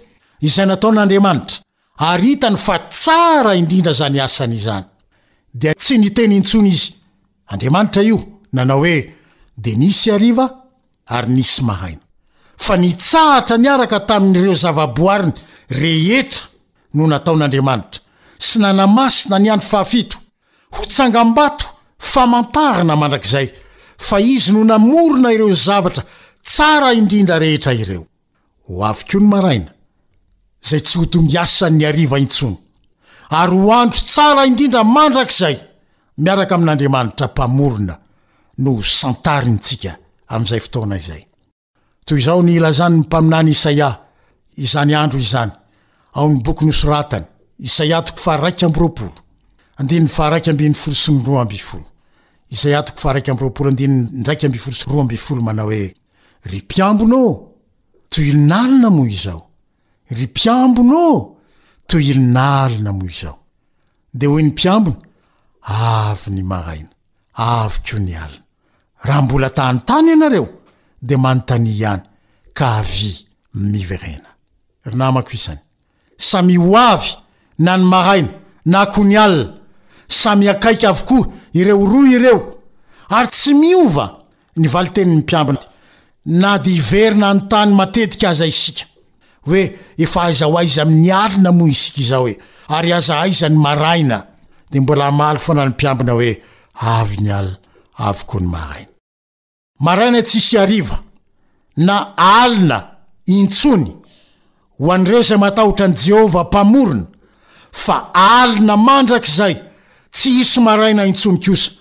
izay 0.47 0.65
nataon'andriamanitra 0.67 1.57
ar 1.97 2.23
itany 2.23 2.55
fa 2.57 2.77
tsara 2.89 3.55
indrindra 3.55 3.93
zany 3.93 4.19
asany 4.19 4.55
izany 4.55 4.85
dia 5.51 5.73
tsy 5.73 5.97
niteny 5.97 6.35
intsony 6.35 6.69
izy 6.69 6.93
andriamanitra 7.51 8.01
io 8.03 8.17
nanao 8.53 8.79
hoe 8.79 8.95
denisy 9.55 10.11
ariva 10.11 10.45
ary 11.05 11.31
nisy 11.35 11.61
mahaina 11.67 12.01
fa 12.65 12.75
nitsahatra 12.77 13.55
niaraka 13.57 13.99
tamin'ireo 14.07 14.55
zavaboariny 14.63 15.33
rehetra 15.81 16.45
no 16.93 17.03
nataon'andriamanitra 17.11 17.99
sy 18.45 18.55
nanamasina 18.61 19.35
ny 19.39 19.49
andro 19.53 19.67
fahafito 19.69 20.17
ho 20.75 20.81
tsangam-bato 20.85 21.65
famantarana 22.11 22.95
manrak'izay 23.01 23.47
fa 24.07 24.17
izy 24.33 24.51
no 24.53 24.63
namorona 24.63 25.33
ireo 25.33 25.53
zavatra 25.67 26.03
tsara 26.49 26.93
indrindra 26.99 27.35
rehetra 27.39 27.73
ireo 27.73 28.03
zay 30.67 30.81
tsotomiasan'ny 30.85 31.85
ariva 31.89 32.17
itsony 32.25 32.57
ary 33.41 33.57
hoandro 33.67 34.01
tsara 34.09 34.41
indrindra 34.49 34.83
mandrak'zay 34.95 35.55
miaraka 36.23 36.53
amin'n'andriamanitra 36.55 37.25
mpamolona 37.31 37.95
no 38.63 38.71
santarintsika 38.99 39.91
amzay 40.35 40.61
tonayony 40.73 42.51
ilazany 42.57 42.93
ny 42.95 43.01
mpaminany 43.03 43.49
isaia 43.55 43.89
yro 44.91 45.19
ya'ny 46.15 46.33
bok 46.43 46.59
nosorany 46.61 47.25
isaatoko 47.57 48.19
farabooa 48.19 49.17
ry 60.15 60.23
mpiambona 60.29 60.95
ô 61.13 61.37
toy 61.87 62.07
ininaalina 62.11 62.91
mo 62.91 63.07
zao 63.19 63.37
de 64.13 64.25
hoy 64.27 64.43
ny 64.43 64.49
mpiambona 64.51 64.97
avy 65.63 66.27
ny 66.35 66.43
maraina 66.43 66.91
avyko 67.33 67.95
ny 67.99 68.13
alina 68.23 68.43
raha 69.07 69.21
mbola 69.21 69.49
tany 69.49 69.79
tany 69.87 70.07
ianareo 70.11 70.47
de 71.01 71.15
manontany 71.15 71.69
ihany 71.71 72.03
ka 72.53 72.65
avy 72.79 73.25
miverena 73.53 74.29
ry 74.85 74.95
namakoisany 74.95 75.59
samy 76.17 76.57
o 76.57 76.75
avy 76.77 77.07
na 77.59 77.77
ny 77.77 77.83
maraina 77.85 78.29
na 78.65 78.85
ko 78.85 79.03
ny 79.03 79.15
alina 79.17 79.53
samy 80.07 80.49
akaiky 80.49 80.85
avokoa 80.87 81.27
ireo 81.53 81.85
roy 81.91 82.09
ireo 82.15 82.39
ary 83.15 83.27
tsy 83.31 83.53
miova 83.53 84.17
ny 84.57 84.67
vali 84.67 84.89
teniny 84.93 85.21
mpiambona 85.23 85.59
na 86.25 86.57
de 86.59 86.71
iveryna 86.75 87.29
anytany 87.29 87.71
matetika 87.73 88.29
azay 88.29 88.49
isika 88.51 88.90
hoe 89.41 89.77
efa 89.97 90.21
aiza 90.23 90.45
ho 90.47 90.57
a 90.57 90.63
iza 90.63 90.81
amin'ny 90.81 91.11
alina 91.11 91.51
mo 91.51 91.65
isika 91.67 92.01
iza 92.01 92.17
hoe 92.17 92.37
ary 92.67 92.93
aza 92.93 93.19
aiza 93.21 93.49
ny 93.49 93.55
maraina 93.57 94.23
dea 94.71 94.81
mbola 94.81 95.05
hamaly 95.05 95.39
fona 95.39 95.65
nompiambina 95.65 96.11
hoe 96.11 96.41
avy 96.73 97.17
ny 97.21 97.31
alia 97.33 97.57
avykoa 97.97 98.41
ny 98.41 98.47
maraina 98.47 98.87
maraina 99.79 100.21
tsihisy 100.21 100.57
ariva 100.59 100.99
na 101.77 102.13
alina 102.17 102.87
intsony 103.25 103.91
ho 104.79 104.91
an'ireo 104.91 105.19
izay 105.21 105.37
matahotra 105.37 105.85
an'i 105.85 105.97
jehova 106.03 106.43
mpamorona 106.43 107.05
fa 107.71 108.11
aalina 108.13 108.77
mandrak'izay 108.77 109.55
tsy 110.11 110.29
hisy 110.29 110.59
maraina 110.59 111.05
intsony 111.05 111.37
kosa 111.45 111.71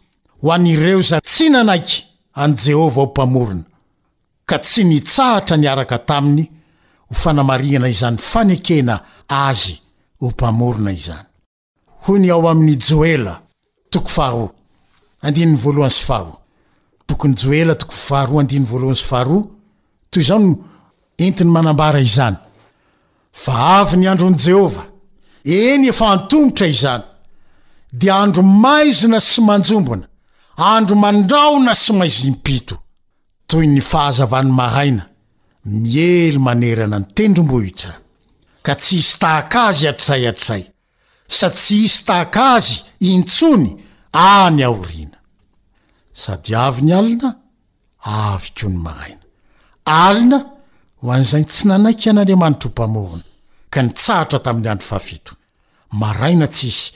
ho 0.42 0.52
an'ireo 0.52 1.02
za 1.02 1.20
tsy 1.20 1.50
nanaiky 1.50 2.04
an' 2.34 2.54
jehovah 2.56 3.04
ho 3.04 3.10
mpamorona 3.10 3.64
ka 4.46 4.58
tsy 4.58 4.84
nytsahatra 4.84 5.56
ny 5.56 5.68
araka 5.68 5.98
taminy 5.98 6.50
ofanamariana 7.10 7.88
izany 7.88 8.16
fanekena 8.16 9.00
azy 9.28 9.74
ho 10.20 10.30
mpamorona 10.30 10.90
izany 10.92 11.26
hoy 12.06 12.18
ny 12.18 12.30
ao 12.30 12.48
amin'ny 12.48 12.78
joela 12.80 13.40
toko 13.90 14.08
faro 14.08 14.50
andinny 15.22 15.56
voalohan 15.56 15.90
sfaro 15.90 16.40
bokony 17.08 17.34
joela 17.36 17.74
toko 17.74 17.94
aaroosfaro 18.16 19.50
toy 20.10 20.22
zaono 20.22 20.56
entiny 21.18 21.50
manambara 21.50 22.00
izany 22.00 22.36
fa 23.32 23.52
avy 23.80 23.96
ny 23.96 24.08
andron' 24.08 24.38
jehovah 24.38 24.86
eny 25.44 25.88
efa 25.90 26.10
antomotra 26.10 26.66
izany 26.66 27.04
dea 27.92 28.22
andro 28.22 28.42
maizina 28.42 29.20
sy 29.20 29.40
manjombona 29.42 30.06
andro 30.56 30.96
mandraona 30.96 31.74
sy 31.74 31.92
maizimpito 31.92 32.76
toy 33.46 33.66
ny 33.66 33.80
fahazavany 33.82 34.50
mahaina 34.52 35.09
miely 35.64 36.38
manerana 36.38 36.98
ny 36.98 37.04
tendrombohitra 37.14 37.92
ka 38.62 38.74
tsy 38.74 38.96
hisy 38.96 39.16
tahaka 39.18 39.64
azy 39.68 39.88
atrayatray 39.88 40.62
sady 41.28 41.54
tsy 41.56 41.74
hisy 41.84 42.04
tahaka 42.04 42.44
azy 42.54 42.76
intsony 43.12 43.72
any 44.12 44.62
aoriana 44.64 45.18
sady 46.12 46.54
avy 46.54 46.82
ny 46.82 46.92
alina 46.92 47.30
avy 48.04 48.48
ko 48.58 48.68
ny 48.68 48.76
maraina 48.78 49.24
alina 49.86 50.38
ho 51.00 51.12
an'izay 51.12 51.44
tsy 51.44 51.68
nanaiky 51.68 52.08
an'andriamanitra 52.10 52.68
ho 52.68 52.72
mpamorona 52.72 53.24
ka 53.70 53.82
nytsahatra 53.82 54.38
tamin'ny 54.44 54.68
andro 54.70 54.86
faafito 54.88 55.28
maraina 55.92 56.46
tsisy 56.48 56.92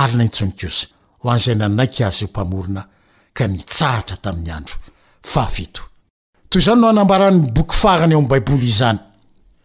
alina 0.00 0.24
intsony 0.24 0.52
koza 0.56 0.86
ho 1.22 1.30
an'izay 1.30 1.54
nanaiky 1.54 2.00
azy 2.04 2.24
ho 2.24 2.30
mpamorona 2.32 2.82
ka 3.36 3.44
nytsahatra 3.46 4.16
tamin'ny 4.16 4.50
andro 4.56 4.76
faafito 5.22 5.89
toy 6.50 6.60
izao 6.62 6.76
no 6.76 6.88
anambaran'ny 6.88 7.52
boky 7.54 7.74
farany 7.82 8.12
eoami'y 8.14 8.28
baiboly 8.32 8.66
izany 8.72 8.98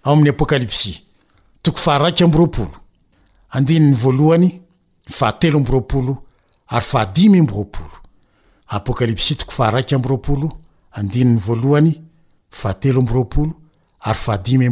ao 0.05 0.11
amin'ny 0.13 0.29
apôkalipsy 0.31 0.93
toko 1.63 1.77
fahraika 1.85 2.21
amby 2.25 2.37
roapolo 2.37 2.75
andiny'ny 3.55 3.95
voalohany 4.03 4.49
fahatelo 5.17 5.57
amb 5.59 5.67
rooo 13.09 13.53
aryahiy 14.01 14.69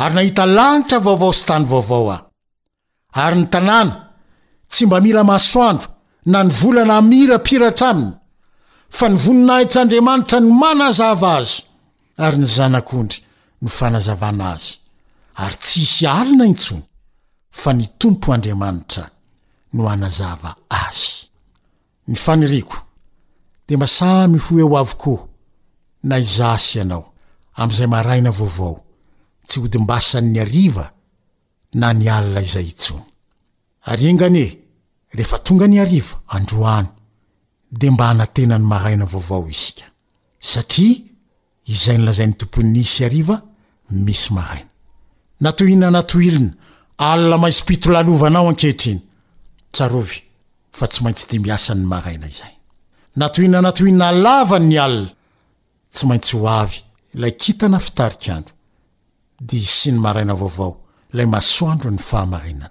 ary 0.04 0.14
nahita 0.16 0.44
lanitra 0.58 0.98
vaovao 1.06 1.34
sy 1.38 1.44
tany 1.50 1.66
vaovao 1.72 2.06
aho 2.14 2.24
ary 3.24 3.38
ny 3.40 3.46
tanàna 3.54 3.96
tsy 4.72 4.84
mba 4.86 4.98
mila 5.06 5.24
masoandro 5.32 5.88
na 6.32 6.40
ny 6.46 6.52
volana 6.60 6.96
hmirapiratra 7.02 7.88
aminy 7.92 8.14
fa 8.98 9.06
nyvoninahitr'andriamanitra 9.14 10.38
no 10.44 10.52
manazava 10.64 11.18
azy 11.34 11.54
ary 12.24 12.38
ny 12.42 12.48
zanak'ondry 12.56 13.20
no 13.62 13.68
fanazavana 13.78 14.44
azy 14.56 14.70
ary 15.44 15.58
tsy 15.66 15.78
hisy 15.84 16.04
alina 16.20 16.44
intsony 16.52 16.84
fa 17.62 17.70
ni 17.78 17.86
tompo 18.00 18.28
andriamanitra 18.36 19.04
no 19.76 19.82
anazava 19.94 20.52
azy 20.86 21.04
ny 22.10 22.16
faniriko 22.26 22.78
dia 23.66 23.78
masamyhoeo 23.84 24.76
avokoa 24.84 25.22
na 26.10 26.16
izasy 26.26 26.70
ianao 26.78 27.04
amn'izay 27.60 27.90
maraina 27.96 28.32
vaovao 28.40 28.76
tsy 29.50 29.60
odim-basany 29.66 30.30
ny 30.34 30.40
ariva 30.46 30.86
na 31.82 31.88
ny 31.98 32.06
alila 32.18 32.42
izay 32.48 32.70
isony 32.72 34.12
ng 34.14 34.40
reefa 35.18 35.38
tonga 35.46 35.66
ny 35.70 35.78
ariva 35.86 36.16
androany 36.36 36.90
de 37.80 37.88
mba 37.94 38.06
anatena 38.14 38.56
ny 38.60 38.66
maraina 38.72 39.06
vaovao 39.14 39.44
isk 39.56 39.76
aynlazanytompoiyiviy 41.66 43.36
natina 45.44 45.88
natoilina 45.98 46.48
alina 47.12 47.38
maispitolalovanao 47.44 48.46
ankehtrny 48.52 49.00
s 49.78 49.80
fa 50.78 50.86
tsy 50.90 51.00
maintsy 51.04 51.38
ananaavan 53.18 54.70
ny 54.72 54.76
ala 54.86 55.10
tsy 55.94 56.04
maintsy 56.10 56.34
oavy 56.46 56.78
la 57.22 57.28
kitana 57.42 57.80
fitarik'andro 57.86 58.54
dia 59.42 59.60
isiny 59.60 60.00
maraina 60.00 60.34
vaovao 60.36 60.76
ilay 61.14 61.26
masoandro 61.26 61.92
ny 61.92 61.98
fahamarinana 61.98 62.70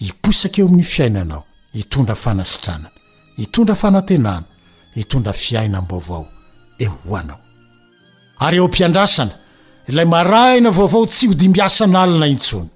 hiposaka 0.00 0.60
eo 0.60 0.66
amin'ny 0.66 0.82
fiainanao 0.82 1.44
hitondra 1.72 2.14
fanasitranana 2.14 2.88
hitondra 3.36 3.74
fanantenana 3.74 4.44
hitondra 4.94 5.32
fiainam-bavao 5.32 6.26
eo 6.78 6.92
hoanao 7.08 7.38
ary 8.40 8.56
eo 8.56 8.64
ampiandrasana 8.64 9.32
ilay 9.88 10.04
maraina 10.06 10.70
vaovao 10.70 11.06
tsy 11.06 11.26
hodimbyasa 11.26 11.86
na 11.86 12.02
alina 12.02 12.26
intsony 12.26 12.68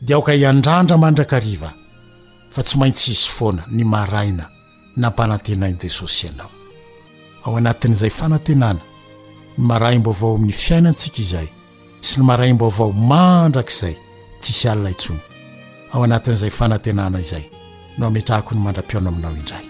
dia 0.00 0.16
aoka 0.16 0.32
hiandrandra 0.32 0.98
mandrakariva 0.98 1.72
fa 2.50 2.62
tsy 2.62 2.78
maintsy 2.78 3.10
izy 3.12 3.28
foana 3.28 3.62
ny 3.70 3.84
maraina 3.84 4.44
nampanantenain'i 4.96 5.80
jesosy 5.82 6.26
ianao 6.26 6.50
ao 7.44 7.56
anatin'izay 7.56 8.10
fanantenana 8.10 8.80
ny 9.58 9.64
maraim-baovao 9.66 10.34
amin'ny 10.34 10.52
fiainantsika 10.52 11.22
izay 11.22 11.48
sy 12.08 12.20
ny 12.20 12.24
maraimba 12.28 12.66
avao 12.68 12.92
mandrakizay 13.10 13.94
tsisy 14.40 14.66
alinaintsony 14.68 15.20
ao 15.92 16.00
anatin'izay 16.06 16.52
fanantenana 16.58 17.18
izay 17.24 17.44
no 17.98 18.02
ametrako 18.06 18.50
ny 18.54 18.60
mandrapiona 18.64 19.08
aminao 19.10 19.34
indray 19.40 19.64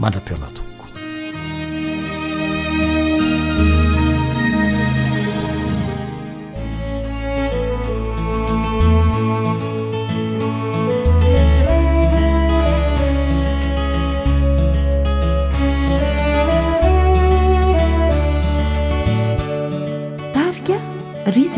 mandrapiona 0.00 0.46
toko 0.56 0.68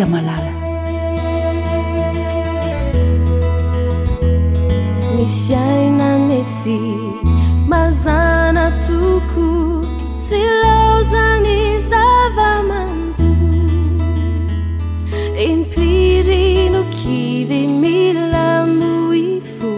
malala 0.00 0.52
misiainaneti 5.16 6.80
mazana 7.72 8.70
tuko 8.86 9.46
silozani 10.26 11.58
zavamanzu 11.90 13.32
impirino 15.50 16.84
kide 16.96 17.66
milamu 17.82 19.12
ifo 19.14 19.72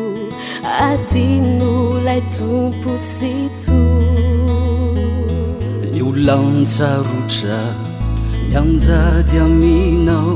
ati 0.94 1.26
no 1.58 1.74
lai 2.06 2.22
tumpusito 2.36 3.78
yo 5.98 6.06
lansarotra 6.26 7.58
anjatiaminao 8.60 10.34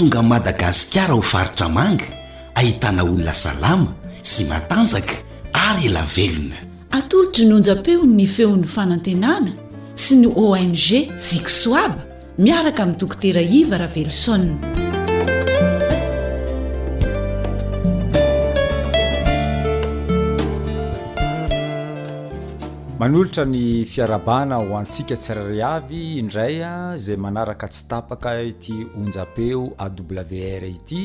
tonga 0.00 0.22
madagasikara 0.24 1.12
ho 1.12 1.20
faritra 1.20 1.68
manga 1.68 2.06
ahitana 2.56 3.04
olona 3.04 3.34
salama 3.36 3.92
sy 4.24 4.46
matanjaka 4.48 5.18
ary 5.52 5.90
ela 5.92 6.06
velona 6.14 6.56
atolotry 6.96 7.44
nonjapeo 7.50 8.08
ny 8.08 8.24
feon'ny 8.24 8.64
fanantenana 8.64 9.52
sy 10.00 10.22
ny 10.24 10.32
ong 10.32 10.72
zisoaba 11.20 12.00
miaraka 12.40 12.80
ami'nytokotera 12.86 13.44
iva 13.60 13.76
ra 13.84 13.88
veloson 13.92 14.56
manolotra 23.00 23.44
ny 23.48 23.86
fiarabana 23.88 24.56
ho 24.60 24.74
antsiaka 24.76 25.16
tsirary 25.16 25.60
avy 25.76 26.02
indray 26.20 26.58
a 26.60 26.74
zay 27.02 27.16
manaraka 27.16 27.64
tsy 27.72 27.82
tapaka 27.88 28.30
ity 28.52 28.76
onjapeo 29.00 29.62
awr 29.84 30.62
ity 30.76 31.02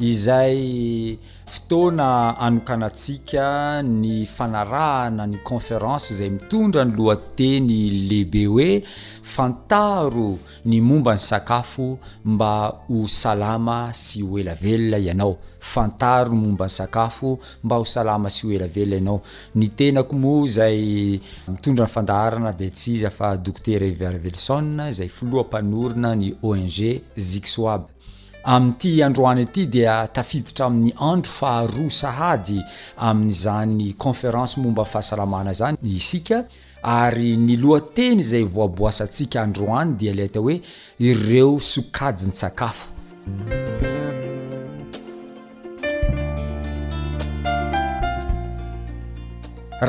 izay 0.00 1.18
fotoana 1.46 2.38
anokanatsika 2.38 3.82
ny 3.82 4.26
fanarahana 4.26 5.26
ny 5.26 5.38
conférance 5.42 6.14
zay 6.14 6.30
mitondra 6.30 6.84
ny 6.84 6.92
lohateny 6.96 7.70
lehibe 8.08 8.44
hoe 8.46 8.82
fantaro 9.22 10.38
ny 10.64 10.80
mombany 10.80 11.18
sakafo 11.18 11.98
mba 12.24 12.66
ho 12.88 13.08
salama 13.08 13.90
sy 13.94 14.22
ho 14.22 14.38
ela 14.38 14.54
vela 14.54 14.98
ianao 14.98 15.36
fantaro 15.58 16.30
ny 16.32 16.38
mombany 16.46 16.70
sakafo 16.70 17.38
mba 17.64 17.76
ho 17.82 17.84
salama 17.84 18.30
sy 18.30 18.46
ho 18.46 18.52
elavella 18.52 18.96
ianao 18.96 19.22
ny 19.54 19.68
tena 19.76 20.02
ko 20.02 20.14
moa 20.16 20.46
zay 20.48 21.20
mitondra 21.48 21.86
ny 21.90 21.90
fandaharana 21.92 22.52
de 22.52 22.70
tsy 22.70 22.92
iza 23.00 23.10
fa 23.10 23.34
dokter 23.36 23.82
iver 23.82 24.18
vellson 24.22 24.92
zay 24.92 25.08
filohampanorona 25.08 26.14
ny 26.14 26.34
ong 26.42 26.68
zixoab 27.16 27.97
amin'n'ity 28.44 29.02
androany 29.02 29.42
ity 29.42 29.66
dia 29.66 30.06
tafiditra 30.14 30.66
amin'ny 30.66 30.92
andro 30.96 31.30
faharoa 31.30 31.90
sahady 31.90 32.60
amin'izany 32.96 33.94
conférence 33.96 34.56
momba 34.56 34.84
fahasalamana 34.84 35.52
zany 35.52 35.76
isika 35.82 36.44
ary 36.82 37.36
ny 37.36 37.56
lohateny 37.56 38.20
izay 38.20 38.42
voaboasaantsika 38.44 39.42
androany 39.42 39.96
dia 39.98 40.14
leta 40.14 40.40
hoe 40.40 40.60
ireo 40.98 41.58
sokajiny 41.60 42.32
sakafo 42.34 42.86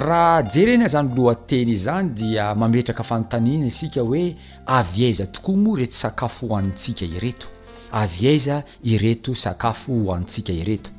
raha 0.08 0.44
jerena 0.50 0.88
zany 0.88 1.14
lohan-teny 1.18 1.70
izany 1.72 2.10
dia 2.10 2.56
mametraka 2.56 3.04
fanontanina 3.04 3.66
isika 3.66 4.02
hoe 4.02 4.36
aviaiza 4.66 5.26
tokoa 5.26 5.56
moa 5.58 5.78
rety-sakafo 5.80 6.48
hoantsika 6.48 7.06
ireto 7.06 7.48
avy 7.92 8.28
aiza 8.28 8.64
ireto 8.84 9.36
sakafo 9.36 9.94
ho 9.94 10.14
antsika 10.14 10.54
ireto 10.54 10.92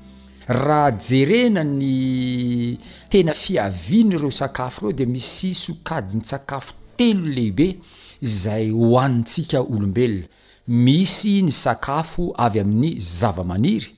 raha 0.47 0.91
jerena 0.99 1.65
ny 1.65 2.79
tena 3.09 3.35
fiaviana 3.35 4.15
ireo 4.15 4.31
sakafo 4.31 4.81
reo 4.89 4.93
de 4.93 5.07
misy 5.07 5.55
so 5.55 5.73
hokajy 5.73 6.15
ny 6.17 6.23
sakafo 6.25 6.73
telo 6.97 7.27
lehibe 7.27 7.77
izay 8.23 8.71
ho 8.71 8.99
anitsika 8.99 9.61
olombelona 9.63 10.25
misy 10.67 11.43
ny 11.43 11.51
sakafo 11.53 12.33
avy 12.37 12.61
amin'ny 12.61 12.99
zava-maniry 12.99 13.93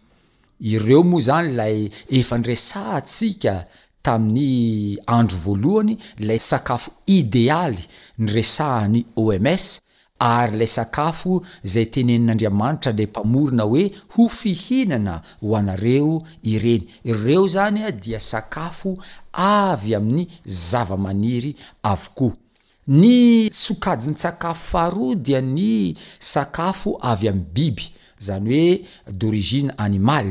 ireo 0.60 1.02
moa 1.02 1.20
zany 1.20 1.52
lay 1.56 1.88
efa 2.10 2.38
nyresaantsika 2.38 3.54
tamin'ny 4.02 4.98
andro 5.06 5.38
voalohany 5.44 5.96
lay 6.18 6.38
sakafo 6.38 6.92
idéaly 7.06 7.82
ny 8.18 8.28
resahany 8.32 9.04
oms 9.16 9.80
ary 10.22 10.56
lay 10.60 10.66
sakafo 10.66 11.34
zay 11.70 11.86
tenenin'andriamanitra 11.92 12.92
lay 12.98 13.06
mpamorona 13.12 13.62
hoe 13.72 13.84
hofihinana 14.16 15.14
ho 15.40 15.56
anareo 15.60 16.12
ireny 16.52 16.82
ireo 17.10 17.42
zany 17.54 17.80
a 17.84 17.90
dia 18.02 18.20
sakafo 18.30 18.92
avy 19.32 19.94
amin'ny 19.98 20.24
zavamaniry 20.68 21.52
avokoa 21.92 22.34
ny 22.98 23.10
sokajiny 23.62 24.16
sakafo 24.24 24.64
faharoa 24.72 25.14
dia 25.26 25.40
ny 25.40 25.68
sakafo 26.32 26.90
avy 27.12 27.28
amin'ny 27.28 27.50
biby 27.54 27.86
zany 28.26 28.50
hoe 28.50 28.78
d'oriziny 29.18 29.70
animal 29.76 30.30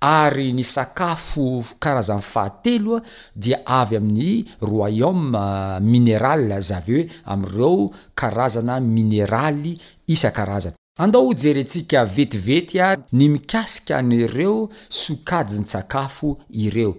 ary 0.00 0.50
ny 0.56 0.64
sakafo 0.64 1.62
karazan'ny 1.78 2.22
fahateloa 2.24 3.02
dia 3.36 3.58
avy 3.66 3.96
amin'ny 3.96 4.44
royaume 4.60 5.34
euh, 5.36 5.80
mineral 5.80 6.60
zaave 6.62 6.88
hoe 6.88 7.08
amiireo 7.26 7.90
karazana 8.14 8.80
mineraly 8.80 9.78
isa-karazana 10.08 10.76
andao 10.98 11.24
hojeryantsika 11.28 12.04
vetivety 12.04 12.80
ary 12.80 13.02
ny 13.12 13.28
mikasika 13.28 13.98
an'reo 13.98 14.68
sokajy 14.88 15.58
ny 15.60 15.66
sakafo 15.66 16.38
ireo 16.50 16.94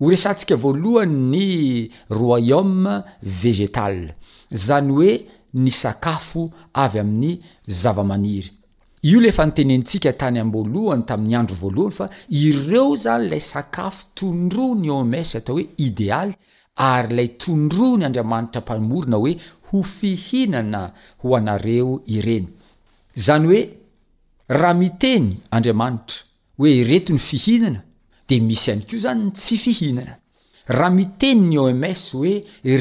horesantsika 0.00 0.56
voalohany 0.56 1.16
ny 1.32 1.90
royaume 2.10 3.00
vegetal 3.22 4.08
zany 4.52 4.90
hoe 4.94 5.20
ny 5.54 5.70
sakafo 5.70 6.50
avy 6.74 6.98
amin'ny 7.00 7.40
zavamaniry 7.66 8.50
io 9.04 9.18
lefanytenentsikatany 9.18 10.38
amlohany 10.40 11.02
tamin'ny 11.10 11.34
andro 11.36 11.56
valohany 11.62 11.94
fa 11.98 12.06
ireo 12.30 12.96
zany 13.04 13.24
lay 13.32 13.40
sakafo 13.40 14.04
tondroa 14.18 14.76
ny 14.78 14.90
oms 15.00 15.32
atao 15.38 15.56
hoe 15.56 15.64
idéaly 15.88 16.32
ary 16.76 17.14
lay 17.16 17.28
tondroa 17.42 17.96
ny 17.98 18.04
andriamanitrampamorona 18.08 19.16
oe 19.24 19.32
ho 19.68 19.80
fihinana 19.82 20.82
ho 21.22 21.34
anareo 21.38 21.96
ireny 22.16 22.46
zany 23.24 23.46
oe 23.56 23.60
raha 24.60 24.74
miteny 24.82 25.26
andriamanitra 25.50 26.20
oe 26.62 26.72
reto 26.90 27.12
ny 27.16 27.20
fihinana 27.28 27.82
de 28.28 28.38
misy 28.40 28.70
any 28.70 28.84
kio 28.88 29.00
zany 29.06 29.32
tsy 29.32 29.58
fihinana 29.64 30.14
raha 30.78 30.94
miteny 31.00 31.42
ny 31.50 31.58
oms 31.58 32.06
oe 32.20 32.34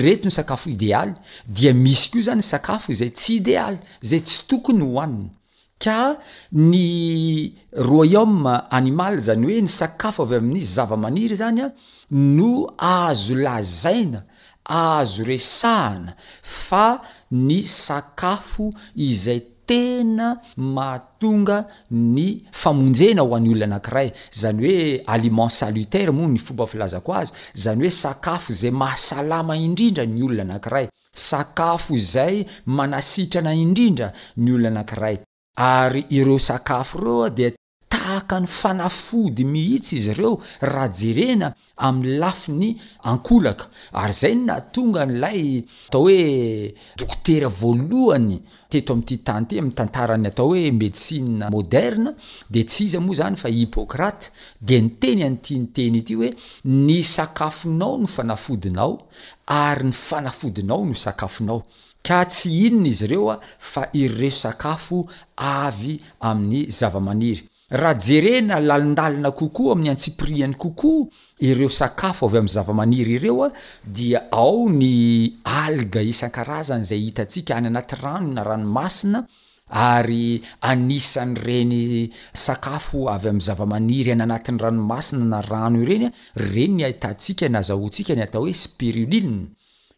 ret 0.05 0.21
ny 0.25 0.29
sakafo 0.38 0.69
idéaly 0.69 1.15
dia 1.47 1.73
misy 1.73 2.12
kio 2.12 2.21
zany 2.29 2.45
sakafo 2.51 2.93
zay 2.93 3.10
tsy 3.10 3.39
idéaly 3.41 3.79
zay 4.01 4.19
tsy 4.21 4.43
tokony 4.47 4.86
hoainy 4.86 5.27
ka 5.84 6.17
ny 6.54 7.52
royaume 7.74 8.54
animal 8.78 9.17
zany 9.28 9.46
oe 9.50 9.62
ny 9.62 9.67
sakafo 9.80 10.24
avy 10.28 10.38
amin'izy 10.41 10.74
zavamaniry 10.78 11.38
zany 11.41 11.62
a 11.65 11.70
no 12.13 12.52
aazo 12.94 13.36
lazaina 13.46 14.22
aazo 14.82 15.26
resahana 15.32 16.13
fa 16.67 16.86
ny 17.32 17.60
sakafo 17.65 18.67
izay 19.10 19.39
tena 19.67 20.28
mahatonga 20.58 21.58
ny 21.91 22.28
famonjena 22.62 23.24
ho 23.26 23.36
an'ny 23.38 23.52
olona 23.56 23.67
anakiray 23.80 24.10
zany 24.41 24.62
hoe 24.67 24.80
aliment 25.15 25.52
salitaire 25.60 26.12
moa 26.13 26.28
ny 26.28 26.38
fomba 26.46 26.67
filazako 26.67 27.13
azy 27.22 27.34
zany 27.63 27.82
hoe 27.86 27.91
sakafo 28.04 28.54
zay 28.62 28.72
mahasalama 28.72 29.58
indrindra 29.65 30.06
ny 30.06 30.21
olona 30.27 30.44
anakiray 30.58 30.88
sakafo 31.29 31.98
zay 32.13 32.46
manasitrana 32.65 33.54
indrindra 33.65 34.13
ny 34.38 34.52
olona 34.56 34.69
anakiray 34.82 35.17
ary 35.56 36.06
ireo 36.10 36.37
sakafo 36.39 36.97
ireoa 36.99 37.29
di 37.29 37.47
tahaka 37.91 38.39
ny 38.39 38.47
fanafody 38.47 39.43
mihitsy 39.43 39.95
izy 39.95 40.12
ireo 40.13 40.39
raha 40.71 40.87
jerena 40.99 41.47
amin'ny 41.85 42.17
lafi 42.21 42.52
ny 42.52 42.69
ankolaka 43.12 43.65
ary 44.02 44.13
zay 44.21 44.35
no 44.35 44.43
na 44.45 44.56
tonga 44.73 45.04
n'lay 45.06 45.43
atao 45.87 46.02
hoe 46.08 46.21
dokotera 46.99 47.49
voalohany 47.60 48.37
teto 48.71 48.93
ami''tytany 48.95 49.43
ty 49.47 49.56
ami' 49.60 49.75
tantarany 49.77 50.25
atao 50.31 50.47
hoe 50.52 50.63
medisine 50.81 51.49
moderna 51.56 52.12
de 52.52 52.62
tsy 52.63 52.83
izy 52.87 52.97
moa 53.04 53.15
zany 53.19 53.35
fa 53.41 53.49
hipokraty 53.52 54.31
dea 54.67 54.81
niteny 54.81 55.21
an'ty 55.27 55.54
nyteny 55.60 55.95
ity 56.02 56.13
hoe 56.19 56.29
ny 56.87 56.99
sakafonao 57.15 57.93
no 57.99 58.08
fanafodinao 58.15 58.93
ary 59.63 59.83
ny 59.87 59.91
fanafodinao 60.08 60.81
no 60.87 60.93
sakafonao 61.06 61.60
ka 62.06 62.25
tsy 62.27 62.52
inona 62.67 62.89
izy 62.91 63.06
ireo 63.06 63.29
a 63.33 63.37
fa 63.71 63.83
ireo 64.02 64.29
sakafo 64.43 64.99
avy 65.37 65.93
amin'ny 66.29 66.69
zavamaniry 66.79 67.43
raha 67.81 67.97
jerena 68.06 68.58
lalindalina 68.60 69.29
kokoa 69.39 69.71
amin'ny 69.73 69.91
antsipriany 69.93 70.56
kokoa 70.63 71.06
ireo 71.47 71.69
sakafo 71.81 72.25
avy 72.27 72.37
amin'ny 72.41 72.56
zavamaniry 72.58 73.13
ireo 73.19 73.37
a 73.45 73.49
dia 73.95 74.19
ao 74.45 74.65
ny 74.79 74.91
alga 75.62 76.02
isan-karazany 76.12 76.83
zay 76.89 77.02
hitantsika 77.06 77.52
any 77.56 77.69
anaty 77.69 77.95
rano 78.04 78.33
na 78.33 78.41
ranomasina 78.49 79.19
ary 79.93 80.41
anisan'ny 80.71 81.35
reny 81.47 81.83
sakafo 82.33 83.10
avy 83.13 83.29
amin'ny 83.29 83.45
zavamaniry 83.47 84.10
any 84.13 84.23
anatin'ny 84.25 84.62
ranomasina 84.65 85.25
na 85.33 85.39
rano 85.52 85.77
ireny 85.85 86.10
a 86.10 86.12
reny 86.54 86.73
ny 86.79 86.83
ahitatsika 86.87 87.45
nazahoantsika 87.56 88.13
ny 88.17 88.21
atao 88.25 88.41
hoe 88.41 88.58
spirilil 88.63 89.31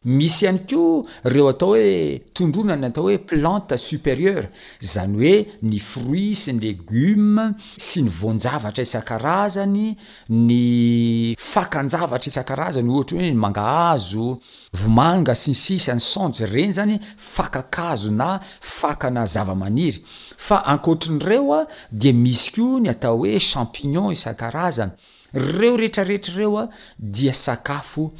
misy 0.05 0.43
ihany 0.45 0.59
ko 0.67 0.83
reo 1.31 1.47
atao 1.49 1.69
hoe 1.75 2.19
tondrona 2.35 2.75
ny 2.75 2.87
atao 2.89 3.05
hoe 3.07 3.17
plante 3.17 3.77
supérieura 3.77 4.49
zany 4.81 5.13
hoe 5.17 5.33
ny 5.63 5.79
fruit 5.79 6.35
sy 6.35 6.51
ny 6.53 6.59
legiume 6.65 7.45
sy 7.79 8.03
ny 8.03 8.11
vonjavatra 8.19 8.83
isan-karazany 8.83 9.93
ny 10.29 11.35
fakanjavatra 11.39 12.29
isan-karazany 12.33 12.91
ohatra 12.91 13.21
hoe 13.21 13.29
ny 13.31 13.37
mangahazo 13.39 14.27
vomanga 14.75 15.35
sy 15.39 15.55
ny 15.55 15.59
sisan'ny 15.63 16.03
sanje 16.03 16.51
reny 16.51 16.75
zany 16.75 16.99
fakakazo 17.17 18.11
na 18.11 18.41
fakana 18.61 19.25
zavamaniry 19.25 20.03
fa 20.37 20.59
ankotrin'reo 20.75 21.55
a 21.55 21.63
dia 21.91 22.11
misy 22.13 22.51
ko 22.57 22.75
ny 22.83 22.91
atao 22.91 23.17
hoe 23.23 23.39
champignon 23.39 24.11
isan-karazany 24.11 24.91
reo 25.33 25.77
rehetrarehetra 25.79 26.35
reo 26.35 26.57
a 26.59 26.67
dia 26.99 27.31
sakafo 27.33 28.11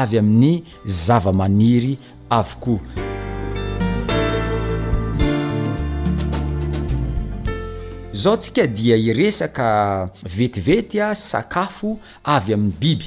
avy 0.00 0.18
amin'ny 0.18 0.54
zavamaniry 0.86 1.98
avokoa 2.30 2.80
zao 8.12 8.36
ntsika 8.36 8.66
dia 8.76 8.96
iresaka 8.96 9.66
vetivety 10.36 10.96
a 11.00 11.10
sakafo 11.14 11.90
avy 12.36 12.54
amin'ny 12.54 12.78
biby 12.80 13.04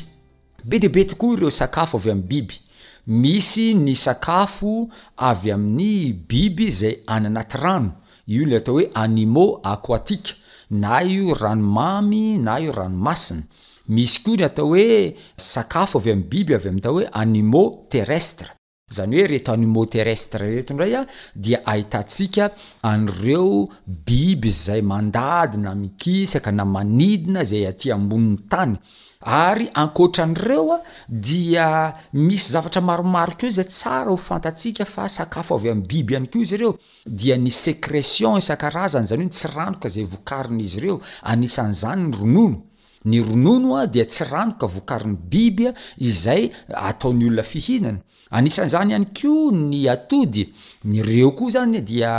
be 0.69 0.79
tibe 0.79 1.03
tikoa 1.09 1.33
ireo 1.33 1.49
sakafo 1.49 1.97
avy 1.99 2.09
amin'ny 2.11 2.27
biby 2.29 2.59
misy 3.07 3.73
ny 3.73 3.95
sakafo 3.95 4.73
avy 5.17 5.51
amin'ny 5.51 6.13
biby 6.29 6.69
zay 6.71 6.95
anyanaty 7.07 7.57
rano 7.57 7.91
io 8.27 8.45
le 8.45 8.55
atao 8.61 8.73
hoe 8.77 8.89
animax 8.93 9.59
aquatika 9.63 10.33
na 10.69 11.01
io 11.03 11.33
rano 11.33 11.63
mamy 11.75 12.37
na 12.37 12.59
io 12.61 12.71
ranomasiny 12.71 13.43
misy 13.87 14.19
koa 14.23 14.35
n 14.37 14.43
atao 14.47 14.67
oe 14.73 15.13
sakafo 15.37 15.99
avy 15.99 16.11
am'y 16.15 16.27
biby 16.29 16.53
avamytao 16.55 16.93
hoe 16.97 17.05
anime 17.13 17.61
terrestre 17.91 18.49
zany 18.91 19.13
hoe 19.19 19.27
reto 19.29 19.53
anime 19.53 19.85
terrestre 19.93 20.45
reto 20.57 20.73
ndraya 20.73 21.05
dia 21.35 21.61
ahitantsika 21.65 22.49
an'reo 22.81 23.67
biby 24.05 24.49
zay 24.51 24.81
mandady 24.81 25.57
na 25.57 25.75
mikisaka 25.75 26.51
na 26.51 26.65
manidina 26.65 27.43
zay 27.43 27.67
aty 27.67 27.91
ambonin'ny 27.91 28.39
tany 28.49 28.73
ary 29.21 29.69
ankoatraan'reo 29.81 30.65
a 30.77 30.79
dia 31.07 31.93
misy 32.13 32.49
zavatra 32.53 32.81
maromaro 32.81 33.35
keo 33.37 33.49
zay 33.51 33.65
tsara 33.69 34.09
hofantatsika 34.11 34.85
fa 34.85 35.05
sakafo 35.07 35.55
avy 35.55 35.69
am'y 35.69 35.85
biby 35.89 36.15
any 36.15 36.27
koa 36.27 36.43
zy 36.45 36.55
ireo 36.57 36.71
dia 37.05 37.37
ny 37.37 37.51
sécretion 37.51 38.37
isan-arazany 38.41 39.05
zany 39.05 39.21
oe 39.23 39.29
ntsyranoka 39.29 39.89
zay 39.89 40.05
vokariny 40.09 40.63
izy 40.65 40.77
ireo 40.81 40.97
anisan'zany 41.29 42.01
ny 42.09 42.13
ronono 42.17 42.61
ny 43.05 43.21
ronono 43.21 43.77
a 43.77 43.85
dia 43.87 44.05
tsy 44.05 44.25
rano 44.29 44.57
ka 44.59 44.67
voakariny 44.67 45.17
biby 45.29 45.67
a 45.69 45.73
izay 45.97 46.49
ataony 46.73 47.25
olona 47.27 47.43
fihinana 47.43 47.99
anisan'zany 48.31 48.89
ihany 48.93 49.07
ko 49.13 49.33
ny 49.53 49.85
atody 49.89 50.43
nyreo 50.91 51.31
koa 51.37 51.49
zany 51.55 51.81
dia 51.85 52.13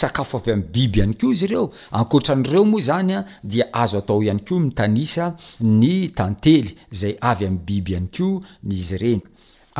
sakafo 0.00 0.38
avy 0.38 0.52
am'y 0.56 0.66
biby 0.74 1.00
iany 1.00 1.14
ko 1.20 1.32
izy 1.32 1.46
ireo 1.46 1.66
ankoatra 2.00 2.34
n'reo 2.36 2.64
moa 2.64 2.82
zany 2.88 3.12
a 3.18 3.24
dia 3.50 3.64
azo 3.72 3.98
atao 4.02 4.18
ihany 4.22 4.42
ko 4.48 4.58
mitanisa 4.60 5.26
ny 5.60 6.08
tantely 6.18 6.74
zay 6.90 7.14
avy 7.30 7.46
amy 7.46 7.60
biby 7.68 7.92
iany 7.94 8.08
ko 8.18 8.28
nyizy 8.68 8.94
ireny 8.98 9.22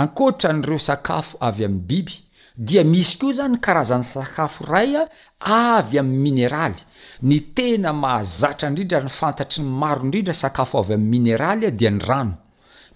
ankoatra 0.03 0.53
n'ireo 0.53 0.79
sakafo 0.79 1.35
avy 1.49 1.65
amn'y 1.69 1.87
biby 1.91 2.17
dia 2.59 2.83
misy 2.85 3.15
koa 3.19 3.33
zany 3.33 3.57
karazany 3.61 4.03
sakafo 4.05 4.65
raya 4.67 5.07
avy 5.41 5.99
am'y 5.99 6.17
mineraly 6.19 6.75
ny 7.23 7.41
tena 7.55 7.93
mahazatra 7.93 8.69
indrindra 8.69 9.01
ny 9.05 9.09
fantatryy 9.11 9.65
maroindrindra 9.65 10.35
sakafo 10.35 10.79
avyamy 10.79 11.05
minralya 11.13 11.71
dia 11.71 11.91
ny 11.91 11.99
rano 12.03 12.33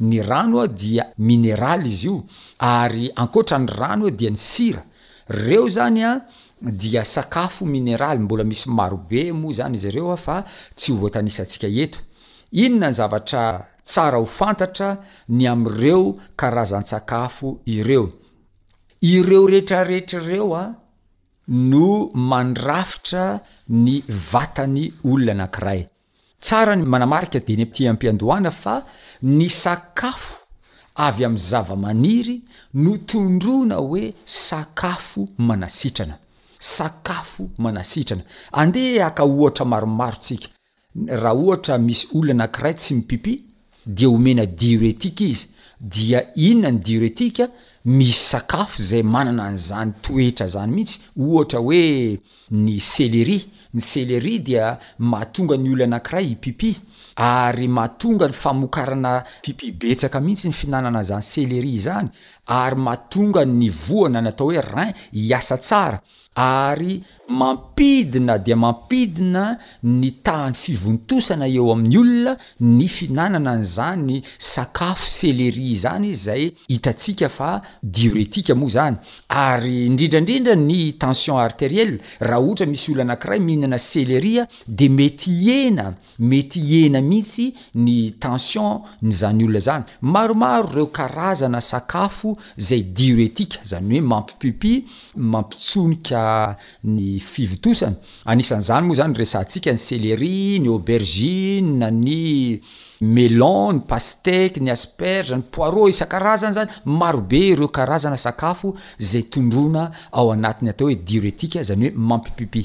ny 0.00 0.20
ranoa 0.22 0.66
dia 0.66 1.04
mineraly 1.18 1.92
izy 1.92 2.06
io 2.08 2.24
ary 2.58 3.12
ankoatrany 3.16 3.66
ranoa 3.70 4.10
dia 4.10 4.30
ny 4.30 4.36
sira 4.36 4.82
reo 5.28 5.68
zany 5.68 6.04
a 6.04 6.20
dia 6.60 7.04
sakafo 7.04 7.64
mineraly 7.66 8.18
mbola 8.20 8.44
misy 8.44 8.66
marobe 8.70 9.30
moa 9.32 9.52
zany 9.52 9.76
izy 9.78 9.90
reoa 9.90 10.16
fa 10.16 10.44
tsy 10.74 10.90
hooatanisatsika 10.92 11.68
eto 11.82 11.98
inona 12.52 12.90
ny 12.90 12.94
zavatra 12.94 13.68
tsara 13.84 14.18
ho 14.18 14.24
fantatra 14.24 14.98
ny 15.28 15.46
amreo 15.46 16.16
karazany 16.36 16.84
sakafo 16.84 17.60
ireo 17.66 18.08
ireo 19.02 19.46
rehetrarehetrareo 19.48 20.54
a 20.56 20.64
no 21.70 21.86
mandrafitra 22.14 23.40
ny 23.68 23.96
vatany 24.32 24.92
olona 25.04 25.32
anankiray 25.32 25.86
tsara 26.40 26.76
ny 26.76 26.84
manamarika 26.86 27.40
de 27.40 27.54
ny 27.58 27.64
ati 27.66 27.88
am-piandohana 27.88 28.50
fa 28.50 28.74
ny 29.22 29.48
sakafo 29.48 30.36
avy 31.06 31.24
amin'ny 31.24 31.42
zava-maniry 31.50 32.36
no 32.84 32.96
tondroana 33.10 33.76
hoe 33.76 34.14
sakafo 34.24 35.26
manasitrana 35.38 36.16
sakafo 36.58 37.50
manasitrana 37.58 38.22
andeha 38.52 39.06
aka 39.06 39.22
ohatra 39.24 39.64
maromarotsika 39.72 40.48
raha 41.22 41.36
ohatra 41.44 41.74
misy 41.86 42.06
olona 42.16 42.34
anank'iray 42.44 42.74
tsy 42.74 42.94
mipipi 42.94 43.32
dia 43.86 44.08
homena 44.08 44.46
diretika 44.46 45.24
izy 45.24 45.48
dia 45.82 46.30
inona 46.36 46.70
ny 46.70 46.78
diretika 46.78 47.48
misy 47.84 48.14
sakafo 48.24 48.78
izay 48.82 49.02
manana 49.02 49.50
nyizany 49.50 49.92
toetra 50.04 50.46
zany 50.46 50.72
mihitsy 50.74 51.00
ohatra 51.18 51.58
hoe 51.66 51.82
ny 52.50 52.78
celeria 52.78 53.42
ny 53.74 53.80
celeri 53.80 54.36
dia 54.40 54.76
mahatonga 54.98 55.56
ny 55.58 55.72
olo 55.74 55.84
anakiray 55.84 56.26
i 56.32 56.36
pipi 56.36 56.76
ary 57.16 57.68
mahatonga 57.68 58.28
ny 58.28 58.32
famokarana 58.32 59.24
pipi 59.42 59.72
betsaka 59.72 60.20
mihitsy 60.20 60.48
ny 60.48 60.54
finanana 60.54 61.02
zany 61.02 61.22
celerie 61.32 61.80
zany 61.88 62.08
ary 62.46 62.76
mahatonga 62.76 63.44
ny 63.44 63.68
voana 63.70 64.22
natao 64.22 64.46
hoe 64.52 64.60
rein 64.74 64.94
hiasa 65.12 65.58
tsara 65.58 66.00
ary 66.36 67.02
mampidina 67.32 68.36
di 68.36 68.52
mampidina 68.54 69.44
ny 69.98 70.10
taany 70.24 70.54
fivontosana 70.64 71.46
eo 71.56 71.66
amin'ny 71.74 71.96
olona 72.02 72.34
ny 72.76 72.86
fihinanana 72.94 73.52
nyizany 73.60 74.14
sakafo 74.54 75.06
celerie 75.18 75.76
zany 75.84 76.10
zay 76.24 76.44
hitatsika 76.70 77.28
fa 77.36 77.50
diuretika 77.94 78.54
moa 78.60 78.68
zany 78.76 78.96
ary 79.44 79.88
ndrindrandrindra 79.94 80.54
ny 80.68 80.80
tension 81.02 81.36
arteriell 81.44 81.94
raha 82.26 82.40
ohatra 82.46 82.66
misy 82.72 82.88
olono 82.92 83.04
anakiray 83.08 83.40
mihinana 83.46 83.78
celeri 83.88 84.34
a 84.42 84.48
de 84.78 84.88
mety 84.98 85.32
iena 85.48 85.86
mety 86.32 86.62
ena 86.84 87.00
mihitsy 87.10 87.46
ny 87.84 87.96
tension 88.26 88.72
ny 89.02 89.12
zany 89.22 89.42
olona 89.48 89.60
zany 89.68 89.84
maromaro 90.12 90.68
reo 90.74 90.86
karazana 90.98 91.60
sakafo 91.70 92.36
zay 92.68 92.82
diuretika 92.98 93.58
zany 93.70 93.98
hoe 93.98 94.00
mampipipi 94.12 94.74
mampitsonika 95.16 96.22
ny 96.84 97.18
fivsnasan'zany 97.22 98.84
moa 98.86 98.96
zany 98.98 99.14
resa 99.18 99.40
ntsika 99.46 99.70
ny 99.74 99.80
celeri 99.80 100.58
ny 100.62 100.68
abergia 100.74 101.62
ny 101.62 102.18
melon 103.14 103.74
ny 103.78 103.82
pastek 103.90 104.58
ny 104.60 104.70
aspergny 104.72 105.42
poiro 105.54 105.88
isa-karazana 105.92 106.52
zany 106.56 106.70
marobe 106.84 107.40
ireo 107.52 107.68
karazana 107.70 108.16
sakafo 108.18 108.74
zay 109.10 109.22
tondrona 109.32 109.84
ao 110.16 110.32
anatin'ny 110.36 110.70
atao 110.74 110.88
hoe 110.90 110.98
diretika 111.10 111.62
zanyhoe 111.68 111.92
mampipipi 112.08 112.64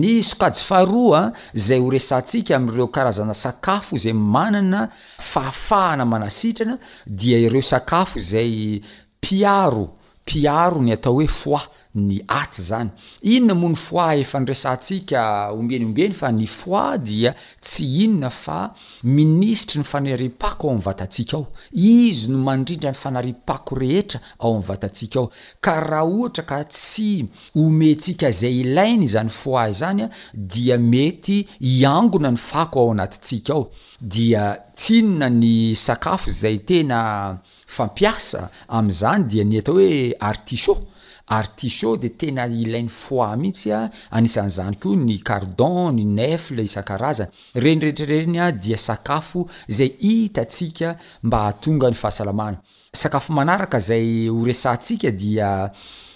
ny 0.00 0.22
sokaj 0.22 0.62
fahroa 0.68 1.20
ah, 1.20 1.32
zay 1.66 1.78
ho 1.78 1.90
resantsika 1.90 2.56
amreo 2.56 2.88
karazana 2.88 3.34
sakafo 3.34 3.98
zay 4.04 4.12
manana 4.12 4.88
fahafahana 5.32 6.04
manasitrana 6.06 6.78
dia 7.06 7.38
ireo 7.38 7.62
sakafo 7.62 8.20
zay 8.20 8.80
piaro 9.20 9.86
piaro 10.24 10.80
ny 10.82 10.92
atao 10.94 11.18
hoe 11.20 11.26
foi 11.28 11.60
ny 11.94 12.18
a 12.26 12.42
zany 12.52 12.88
inona 13.22 13.54
mony 13.54 13.74
foa 13.76 14.16
efa 14.16 14.40
nrasantsika 14.40 15.52
ombenyombeny 15.52 16.12
fa 16.12 16.32
ny 16.32 16.46
foa 16.46 16.98
dia 16.98 17.34
tsy 17.60 17.84
inona 18.04 18.30
fa 18.30 18.74
ministra 19.04 19.78
ny 19.78 19.84
fanaripako 19.84 20.70
aoam 20.70 20.82
atasika 20.90 21.36
ao 21.36 21.46
izy 21.72 22.30
no 22.32 22.38
mandrindra 22.38 22.90
ny 22.90 22.94
fanaripako 22.96 23.74
rehetra 23.74 24.20
ao 24.38 24.56
amvatatsika 24.56 25.18
ao 25.20 25.30
ka 25.60 25.80
raha 25.80 26.04
ohatra 26.04 26.44
ka 26.44 26.64
tsy 26.64 27.26
ome 27.54 27.94
ntsika 27.94 28.30
zay 28.30 28.60
ilainy 28.64 29.06
zany 29.08 29.30
foa 29.30 29.70
zanya 29.72 30.08
dia 30.34 30.78
mety 30.78 31.46
iangona 31.60 32.30
ny 32.30 32.36
fako 32.36 32.80
ao 32.80 32.90
anatitsika 32.92 33.52
ao 33.52 33.70
dia 34.00 34.58
tsy 34.74 34.98
inona 34.98 35.30
ny 35.30 35.74
sakafo 35.76 36.30
zay 36.30 36.58
tena 36.58 37.38
fampiasa 37.66 38.50
am'zany 38.68 39.24
dia 39.28 39.44
ny 39.44 39.58
atao 39.58 39.74
hoe 39.74 40.16
artiso 40.20 40.74
artichau 41.28 41.96
de 41.96 42.08
tena 42.08 42.46
ilain'ny 42.48 42.88
foi 42.90 43.30
mihitsya 43.40 43.78
anisany 44.10 44.50
zany 44.50 44.76
koa 44.76 44.96
ny 44.96 45.16
cardon 45.24 45.92
ny 45.96 46.04
nefle 46.04 46.64
isan-karazany 46.68 47.28
renirehetrareny 47.54 48.40
a 48.44 48.50
dia 48.52 48.76
sakafo 48.76 49.46
zay 49.70 49.94
hitatsika 50.00 50.90
mba 51.22 51.38
hahatonga 51.46 51.88
ny 51.90 51.94
fahasalamana 51.96 52.58
sakafo 52.92 53.32
manaraka 53.32 53.78
zay 53.80 54.28
horesatsika 54.28 55.10
dia 55.10 55.70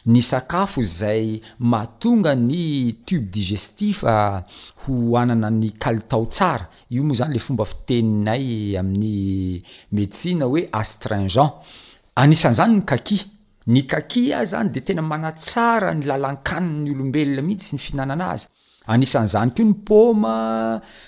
ny 0.07 0.21
sakafo 0.23 0.83
zay 0.83 1.41
mahatonga 1.59 2.35
ny 2.37 2.93
tubedigestifhoanana 3.09 5.51
ny 5.51 5.73
altao 5.89 6.27
tsara 6.27 6.69
io 6.91 7.03
moa 7.03 7.17
zany 7.17 7.33
le 7.33 7.39
fomba 7.41 7.65
fiteninay 7.65 8.77
amin'ny 8.77 9.63
medisine 9.93 10.45
hoe 10.45 10.69
astringentaisanzany 10.73 12.77
ny 12.77 12.83
ai 12.93 13.29
ny 13.69 13.83
kakia 13.87 14.45
zany 14.49 14.73
de 14.73 14.81
tena 14.85 15.03
manatsara 15.03 15.93
ny 15.95 16.07
lalan-kaniny 16.09 16.95
olombelona 16.95 17.43
mihitsy 17.45 17.77
ny 17.77 17.83
fihinanana 17.85 18.31
azy 18.35 18.47
anisanyizany 18.89 19.51
koo 19.57 19.65
ny 19.69 19.75
poma 19.91 20.37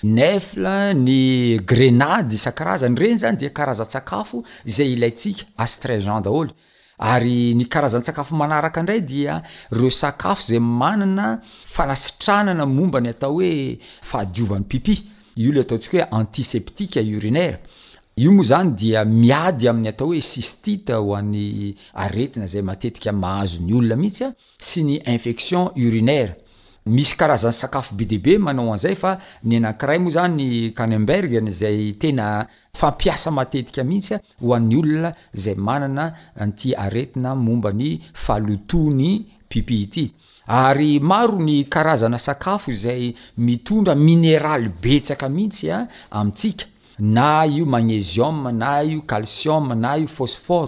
nefle 0.05 0.75
ny 0.97 1.17
grenade 1.65 2.35
isa-karazany 2.37 2.93
ireny 2.97 3.17
zany 3.23 3.39
dia 3.41 3.49
karazan-tsakafo 3.57 4.43
izay 4.69 4.93
ilayntsika 4.93 5.49
astrasgen 5.65 6.21
daholy 6.27 6.53
ary 7.13 7.55
ny 7.57 7.65
karazan--tsakafo 7.65 8.37
manaraka 8.37 8.83
indray 8.85 9.01
dia 9.01 9.39
reo 9.71 9.89
sakafo 9.89 10.45
zay 10.51 10.59
manana 10.61 11.39
fanasitranana 11.75 12.65
momba 12.69 13.01
ny 13.01 13.09
atao 13.15 13.39
hoe 13.41 13.79
fahadiovan'ny 14.11 14.69
pipy 14.69 14.95
io 15.37 15.51
la 15.57 15.65
ataontsika 15.65 15.97
hoe 15.97 16.11
antiseptike 16.21 17.01
urinaira 17.17 17.57
io 18.21 18.31
moa 18.37 18.43
zany 18.49 18.69
dia 18.79 19.01
miady 19.05 19.65
amin'ny 19.71 19.89
atao 19.91 20.07
hoe 20.11 20.19
sistite 20.21 20.93
ho 20.93 21.13
an'ny 21.19 21.73
aretina 22.03 22.45
zay 22.47 22.61
matetika 22.61 23.11
mahazon'ny 23.17 23.71
olona 23.79 23.95
mihitsy 24.01 24.23
a 24.25 24.29
sy 24.69 24.83
ny 24.85 24.95
infection 25.13 25.63
urinaire 25.85 26.35
misy 26.95 27.15
karazana 27.17 27.55
sakafo 27.61 27.95
bi 27.97 28.05
dibe 28.11 28.35
manao 28.45 28.73
an'izay 28.75 28.95
fa 29.03 29.15
ny 29.47 29.55
nankiray 29.63 29.99
moa 30.05 30.13
zany 30.17 30.33
ny 30.37 30.47
kanembergny 30.77 31.49
zay 31.61 31.79
tena 32.01 32.27
fampiasa 32.79 33.31
matetika 33.39 33.83
mihitsya 33.89 34.17
ho 34.41 34.53
an'ny 34.57 34.75
olona 34.81 35.11
zay 35.43 35.55
manana 35.67 36.05
nty 36.49 36.75
aretina 36.85 37.31
momba 37.35 37.71
ny 37.81 37.89
falotoany 38.23 39.13
pipity 39.49 40.05
e 40.05 40.11
ary 40.65 40.91
maro 41.09 41.39
ny 41.47 41.57
karazana 41.73 42.19
sakafo 42.27 42.69
zay 42.83 43.15
mitondra 43.37 43.95
mineraly 43.95 44.69
betsaka 44.83 45.25
mihitsya 45.29 45.87
amitsika 46.19 46.65
na 47.01 47.43
io 47.45 47.65
magnesium 47.65 48.47
na 48.57 48.81
io 48.81 49.01
calcium 49.03 49.65
na 49.79 49.95
io 49.97 50.05
phosphor 50.07 50.67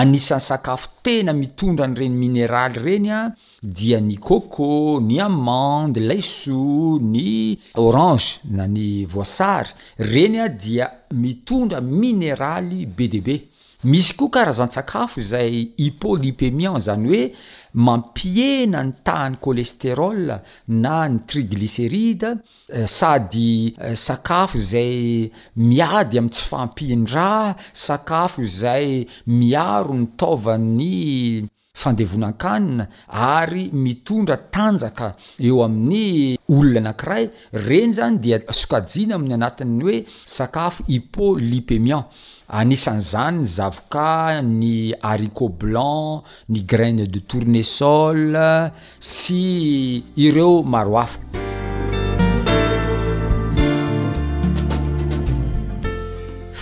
anisan'ny 0.00 0.40
sakafo 0.48 0.88
tena 1.06 1.32
mitondranyreny 1.32 2.16
mineraly 2.22 2.78
reny 2.84 3.10
a 3.18 3.20
dia 3.62 3.98
ny 4.02 4.16
coco 4.18 4.98
ny 5.08 5.18
amende 5.28 6.00
laiso 6.02 6.98
ny 7.12 7.54
orange 7.78 8.40
na 8.56 8.64
ny 8.66 9.06
voasary 9.06 9.70
reny 10.12 10.36
a 10.44 10.48
dia 10.48 10.86
mitondra 11.14 11.80
mineraly 11.80 12.82
be 12.86 13.06
deabe 13.14 13.38
misy 13.84 14.12
koa 14.16 14.30
karahzan--tsakafo 14.30 15.18
izay 15.20 15.68
hipolipemian 15.78 16.78
zany 16.80 17.06
hoe 17.08 17.24
mampihena 17.74 18.82
ny 18.84 18.92
tahany 19.04 19.36
colesterol 19.42 20.38
na 20.82 20.96
ny 21.10 21.20
tri 21.26 21.42
glyceride 21.50 22.36
eh, 22.70 22.86
sady 22.86 23.74
eh, 23.82 23.96
sakafo 23.98 24.58
izay 24.58 25.30
miady 25.58 26.18
amin'n 26.18 26.30
tsy 26.32 26.44
fampindra 26.48 27.56
sakafo 27.72 28.42
izay 28.46 29.02
miaro 29.26 29.96
ny 29.98 30.06
taovanny 30.18 31.48
fandevonan-kanina 31.74 32.86
ary 33.10 33.64
mitondra 33.72 34.36
tanjaka 34.36 35.16
eo 35.42 35.58
amin'ny 35.66 36.38
olona 36.54 36.80
nankiray 36.86 37.26
reny 37.66 37.92
zany 37.98 38.20
dia 38.22 38.38
sokajiana 38.46 39.18
amin'ny 39.18 39.34
anatin' 39.34 39.80
hoe 39.82 39.98
sakafo 40.36 40.84
hipo 40.86 41.34
lipemian 41.38 42.06
anisan'zany 42.52 43.38
ny 43.40 43.44
zavoka 43.48 44.42
ny 44.44 44.74
arico 45.00 45.48
blanc 45.48 46.22
ny 46.52 46.60
graine 46.68 47.06
de 47.08 47.20
tourne 47.24 47.62
sol 47.64 48.36
sy 49.12 50.02
ireo 50.26 50.60
marohafa 50.62 51.16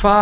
fa 0.00 0.14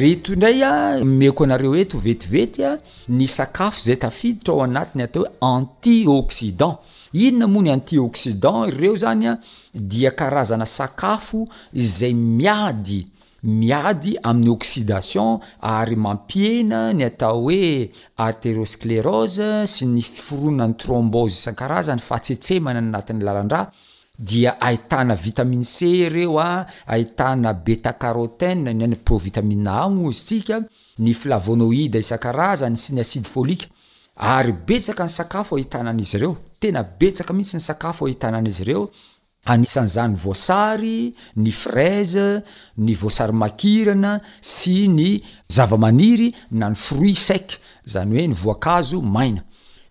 ryto 0.00 0.36
ndray 0.38 0.60
a 0.62 0.74
meko 1.04 1.44
anareo 1.48 1.74
eto 1.82 1.98
vetivety 2.06 2.62
a 2.70 2.78
ny 3.10 3.26
sakafo 3.28 3.80
zay 3.88 3.96
tafiditra 3.98 4.54
ao 4.54 4.62
anatiny 4.62 5.02
atao 5.04 5.24
hoe 5.24 5.54
anti 5.58 5.96
occidan 6.08 6.74
inona 7.12 7.46
moa 7.52 7.62
ny 7.62 7.70
anti 7.74 7.98
ocxidan 7.98 8.68
ireo 8.70 8.96
zany 8.96 9.26
a 9.28 9.34
dia 9.74 10.10
karazana 10.10 10.66
sakafo 10.66 11.48
izay 11.74 12.14
miady 12.14 13.06
miady 13.48 14.12
amin'ny 14.22 14.50
osidation 14.52 15.40
ary 15.60 15.96
mampiena 15.96 16.92
ny 16.92 17.04
atao 17.08 17.40
hoe 17.46 17.88
arterosklerose 18.26 19.48
sy 19.72 19.88
ny 19.88 20.02
foronan'ny 20.04 20.76
trombose 20.80 21.38
isan-karazany 21.40 22.02
fa 22.08 22.18
tsetsemana 22.20 22.80
ny 22.80 22.92
anatin'ny 22.92 23.24
lalandra 23.26 23.62
dia 24.28 24.52
ahitana 24.68 25.14
vitamina 25.26 25.64
c 25.74 25.78
ireo 26.06 26.36
a 26.42 26.66
ahitana 26.94 27.52
beta 27.66 27.92
caroten 28.02 28.64
ny 28.76 28.82
any 28.84 28.96
pro 29.06 29.16
vitamineamoozy 29.26 30.20
tsika 30.28 30.60
ny 31.04 31.12
flavonoïda 31.20 31.98
isan-karazany 32.04 32.76
sy 32.76 32.90
ny 32.98 33.02
asidy 33.04 33.32
folika 33.32 33.70
ary 34.36 34.52
betsaka 34.68 35.06
ny 35.08 35.14
sakafo 35.18 35.56
ahitananaizy 35.56 36.16
ireo 36.18 36.34
tena 36.60 36.82
betsaka 37.00 37.32
mihintsy 37.32 37.56
ny 37.60 37.64
sakafo 37.68 38.04
ahitananaizy 38.06 38.62
ireo 38.66 38.90
anisany 39.46 39.86
zay 39.88 40.10
y 40.12 40.16
voasary 40.16 41.00
ny 41.42 41.52
fraze 41.52 42.28
ny 42.84 42.92
voasary 43.00 43.32
makirana 43.42 44.12
sy 44.40 44.76
ny 44.98 45.10
zavamaniry 45.54 46.28
na 46.58 46.66
ny 46.72 46.76
fruit 46.84 47.16
sec 47.28 47.48
zany 47.92 48.10
hoe 48.18 48.28
ny 48.30 48.36
voankazo 48.42 48.98
maina 49.02 49.42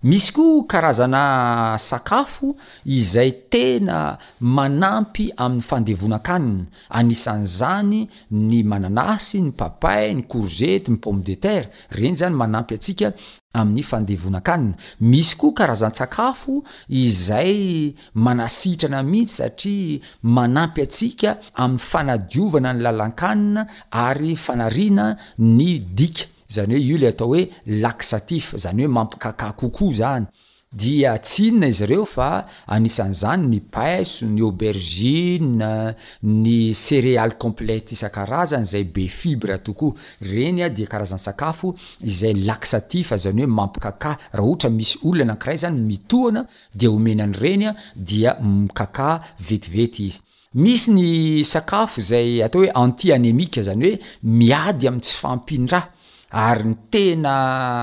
misy 0.03 0.31
koa 0.31 0.63
karazana 0.67 1.75
sakafo 1.79 2.55
izay 2.85 3.31
tena 3.49 4.17
manampy 4.41 5.31
amin'ny 5.37 5.61
fandevona-kanina 5.61 6.65
anisan'izany 6.89 8.05
ny 8.31 8.61
mananasy 8.63 9.41
ny 9.41 9.51
papay 9.57 10.13
ny 10.13 10.23
corzety 10.29 10.91
ny 10.91 10.97
pommme 11.01 11.23
de 11.25 11.35
terre 11.41 11.69
reny 11.89 12.15
zany 12.15 12.35
manampy 12.37 12.75
atsika 12.77 13.11
amin'ny 13.53 13.81
fandevona-kanina 13.81 14.77
misy 15.01 15.33
koa 15.35 15.53
karazana 15.57 15.95
sakafo 15.95 16.61
izay 16.89 17.93
manasitrana 18.13 19.01
mihitsy 19.03 19.41
satria 19.41 19.99
manampy 20.23 20.81
atsika 20.85 21.39
amin'ny 21.57 21.79
fanadiovana 21.81 22.73
ny 22.77 22.81
lalan-kanina 22.85 23.67
ary 23.91 24.35
fanariana 24.35 25.15
ny 25.39 25.79
dika 25.81 26.29
zany 26.53 26.77
oe 26.79 26.97
lo 27.01 27.09
atao 27.11 27.27
hoe 27.33 27.47
laatif 27.67 28.53
zany 28.55 28.85
hoe 28.85 28.91
mampikaka 28.93 29.51
kokoa 29.53 29.93
zany 29.93 30.25
dia 30.71 31.15
tsinna 31.17 31.67
izy 31.67 31.85
reo 31.87 32.05
fa 32.05 32.29
anisan'zany 32.67 33.45
ny 33.51 33.59
piso 33.71 34.25
ny 34.27 34.41
abergi 34.49 35.39
ny 35.41 36.73
céréal 36.75 37.31
complete 37.39 37.93
isa-karazany 37.95 38.63
zay 38.67 38.83
be 38.83 39.07
fibre 39.07 39.57
tokoa 39.63 39.93
renya 40.21 40.69
dia 40.69 40.87
karazany 40.87 41.19
sakafo 41.23 41.75
zay 42.19 42.33
laatif 42.33 43.13
zany 43.15 43.41
hoe 43.43 43.47
mampikaka 43.59 44.17
rahaohatra 44.33 44.69
misy 44.69 44.97
olona 45.07 45.23
anakiray 45.33 45.55
zany 45.57 45.79
mitoana 45.89 46.45
d 46.75 46.87
omenanyrenya 46.87 47.75
dia 47.95 48.31
aa 48.75 49.19
vetivety 49.47 50.07
iz 50.07 50.19
mis 50.53 50.87
ny 50.87 51.43
sakafo 51.43 52.01
zay 52.01 52.43
atao 52.43 52.61
hoe 52.61 52.71
anti 52.75 53.11
anemika 53.13 53.61
zany 53.63 53.83
hoe 53.91 53.99
miady 54.23 54.87
ami' 54.87 55.01
tsy 55.01 55.15
fampindra 55.15 55.91
ary 56.37 56.63
ny 56.69 56.75
tena 56.93 57.35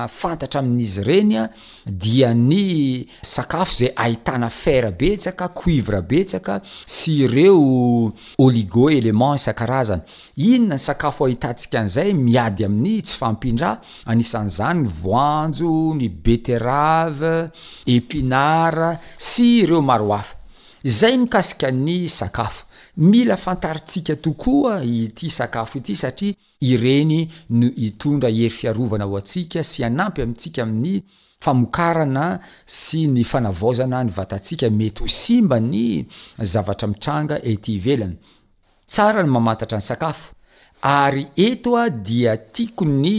fantatra 0.07 0.61
amin'izy 0.63 1.01
ireny 1.03 1.33
a 1.41 1.43
dia 2.03 2.29
ny 2.33 2.61
sakafo 3.19 3.75
zay 3.79 3.91
ahitana 4.05 4.47
fera 4.49 4.91
betsaka 5.01 5.47
cuivre 5.59 5.99
betsaka 6.11 6.55
sy 6.97 7.09
ireo 7.27 7.59
oligo 8.45 8.85
element 8.97 9.35
isan-karazana 9.39 10.07
inona 10.51 10.77
ny 10.79 10.83
sakafo 10.87 11.27
ahitantsika 11.27 11.81
an'izay 11.83 12.11
miady 12.23 12.63
amin'ny 12.69 12.95
tsy 13.05 13.15
fampindra 13.21 13.73
anisan'izany 14.11 14.81
y 14.87 14.93
voanjo 15.01 15.73
ny 15.99 16.07
beterave 16.25 17.35
epinara 17.95 18.91
sy 19.29 19.43
ireo 19.67 19.81
marohafa 19.91 20.33
izay 20.85 21.17
mikasika 21.17 21.71
ny 21.71 22.05
sakafo 22.09 22.65
mila 22.97 23.37
fantaritsika 23.37 24.15
tokoa 24.15 24.83
ity 24.83 25.29
sakafo 25.29 25.79
ity 25.79 25.95
satria 25.95 26.35
ireny 26.61 27.29
no 27.49 27.67
itondra 27.85 28.29
ery 28.29 28.49
fiarovana 28.57 29.05
ho 29.09 29.17
antsika 29.21 29.59
sy 29.71 29.79
anampy 29.87 30.19
amintsika 30.23 30.59
amin'ny 30.65 30.95
famokarana 31.43 32.25
sy 32.65 33.01
ny 33.15 33.23
fanavaozana 33.31 33.99
ny 34.05 34.11
vatatsiaka 34.17 34.69
mety 34.79 35.01
ho 35.03 35.09
simba 35.21 35.57
ny 35.59 35.85
zavatra 36.53 36.87
mitranga 36.91 37.41
ety 37.51 37.73
ivelany 37.79 38.15
tsara 38.91 39.23
no 39.25 39.31
mamantatra 39.35 39.77
ny 39.81 39.85
sakafo 39.89 40.35
ary 40.81 41.25
eto 41.47 41.71
a 41.83 41.89
dia 41.89 42.37
tiako 42.37 42.85
ny 43.01 43.15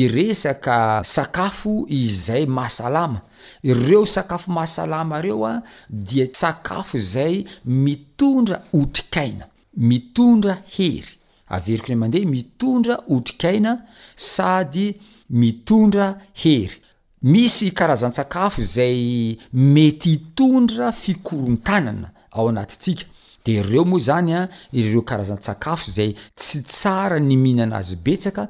iresaka 0.00 0.76
sakafo 1.14 1.86
izay 1.88 2.44
mahasalama 2.46 3.20
ireo 3.62 4.06
sakafo 4.06 4.52
mahasalamareo 4.52 5.46
a 5.46 5.62
dia 5.90 6.26
sakafo 6.32 6.98
zay 6.98 7.44
mitondra 7.64 8.62
hotrikaina 8.72 9.46
mitondra 9.76 10.62
hery 10.66 11.08
averika 11.48 11.88
nyo 11.88 11.96
mandeha 11.96 12.28
mitondra 12.28 12.94
hotrik'aina 13.08 13.78
sady 14.16 14.94
mitondra 15.30 16.20
hery 16.34 16.76
misy 17.22 17.70
karazan-tsakafo 17.70 18.62
zay 18.62 19.38
mety 19.52 20.10
hitondra 20.10 20.92
fikorontanana 20.92 22.10
ao 22.30 22.48
anatintsika 22.48 23.04
de 23.44 23.62
reo 23.62 23.84
moa 23.84 23.98
zany 23.98 24.32
a 24.34 24.48
reo 24.72 25.00
karazany-tsakafo 25.02 25.90
zay 25.90 26.14
tsy 26.34 26.58
tsara 26.62 27.18
ny 27.20 27.36
mihinana 27.36 27.76
azy 27.76 27.96
betsaka 28.04 28.48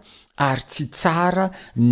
ary 0.49 0.63
tsy 0.69 0.87
tsara 0.97 1.47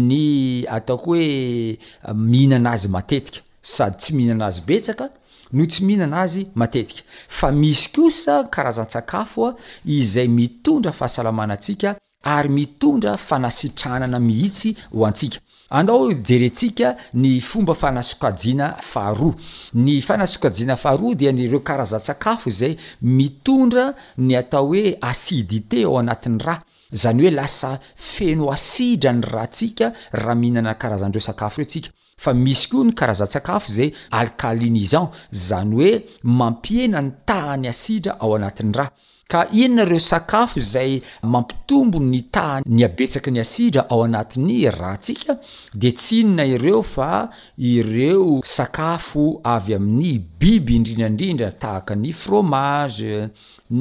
ny 0.06 0.64
ataoko 0.76 1.14
hoe 1.14 1.78
mihinana 2.14 2.72
azy 2.76 2.88
matetika 2.96 3.40
sady 3.62 3.96
tsy 4.00 4.14
mihinanazy 4.16 4.60
betsaka 4.68 5.06
no 5.52 5.66
tsy 5.66 5.80
mihinana 5.86 6.20
azy 6.24 6.42
matetika 6.54 7.02
fa 7.38 7.50
misy 7.60 7.84
kosa 7.94 8.34
karazan-tsakafo 8.54 9.44
a 9.50 9.56
izay 9.98 10.28
mitondra 10.38 10.92
fahasalamanantsika 10.92 11.96
ary 12.24 12.48
mitondra 12.48 13.16
fanasitranana 13.28 14.18
mihitsy 14.28 14.70
ho 14.94 15.06
antsika 15.10 15.38
anao 15.78 16.10
jerentsika 16.28 16.88
ny 17.22 17.40
fomba 17.50 17.74
fanasokajiana 17.82 18.66
faharoa 18.92 19.34
ny 19.74 20.00
fanasokajiana 20.08 20.76
faharoa 20.84 21.14
dia 21.14 21.32
nyreo 21.32 21.60
karazan-tsakafo 21.60 22.50
zay 22.60 22.74
mitondra 23.20 23.86
ny 24.18 24.34
atao 24.42 24.66
hoe 24.72 24.86
asidité 25.00 25.84
ao 25.84 25.98
anatin'ny 25.98 26.38
raa 26.48 26.60
zany 26.92 27.22
hoe 27.24 27.30
lasa 27.32 27.78
feno 27.94 28.48
asidra 28.50 29.12
ny 29.12 29.20
rahatsika 29.24 29.92
raha 30.22 30.34
mihinana 30.40 30.74
karazandreo 30.74 31.20
sakafo 31.22 31.58
reo 31.60 31.64
atsika 31.68 31.90
fa 32.24 32.32
misy 32.44 32.64
koa 32.70 32.84
ny 32.86 32.92
karazan'nsakafo 32.98 33.72
zay 33.78 33.90
alkalinisant 34.18 35.10
zany 35.48 35.72
hoe 35.78 35.92
mampiena 36.38 37.00
ny 37.02 37.12
tany 37.28 37.66
asidra 37.72 38.12
ao 38.22 38.34
anatin'ny 38.34 38.72
ra 38.80 38.86
ka 39.30 39.48
inona 39.52 39.84
reo 39.84 40.00
sakafo 40.00 40.60
zay 40.60 41.02
mampitombo 41.22 41.98
ny 42.02 42.20
tah 42.34 42.58
ny 42.66 42.82
abetsaka 42.84 43.30
ny 43.30 43.40
asidra 43.40 43.84
ao 43.90 44.02
anatin'ny 44.04 44.66
ratsika 44.74 45.38
de 45.80 45.90
tsy 45.94 46.20
inona 46.20 46.44
ireo 46.46 46.82
fa 46.82 47.30
ireo 47.58 48.40
sakafo 48.44 49.38
avy 49.54 49.74
amin'ny 49.78 50.12
biby 50.40 50.74
indrindrandrindra 50.76 51.52
tahaka 51.62 51.94
ny 51.94 52.10
fromage 52.12 53.30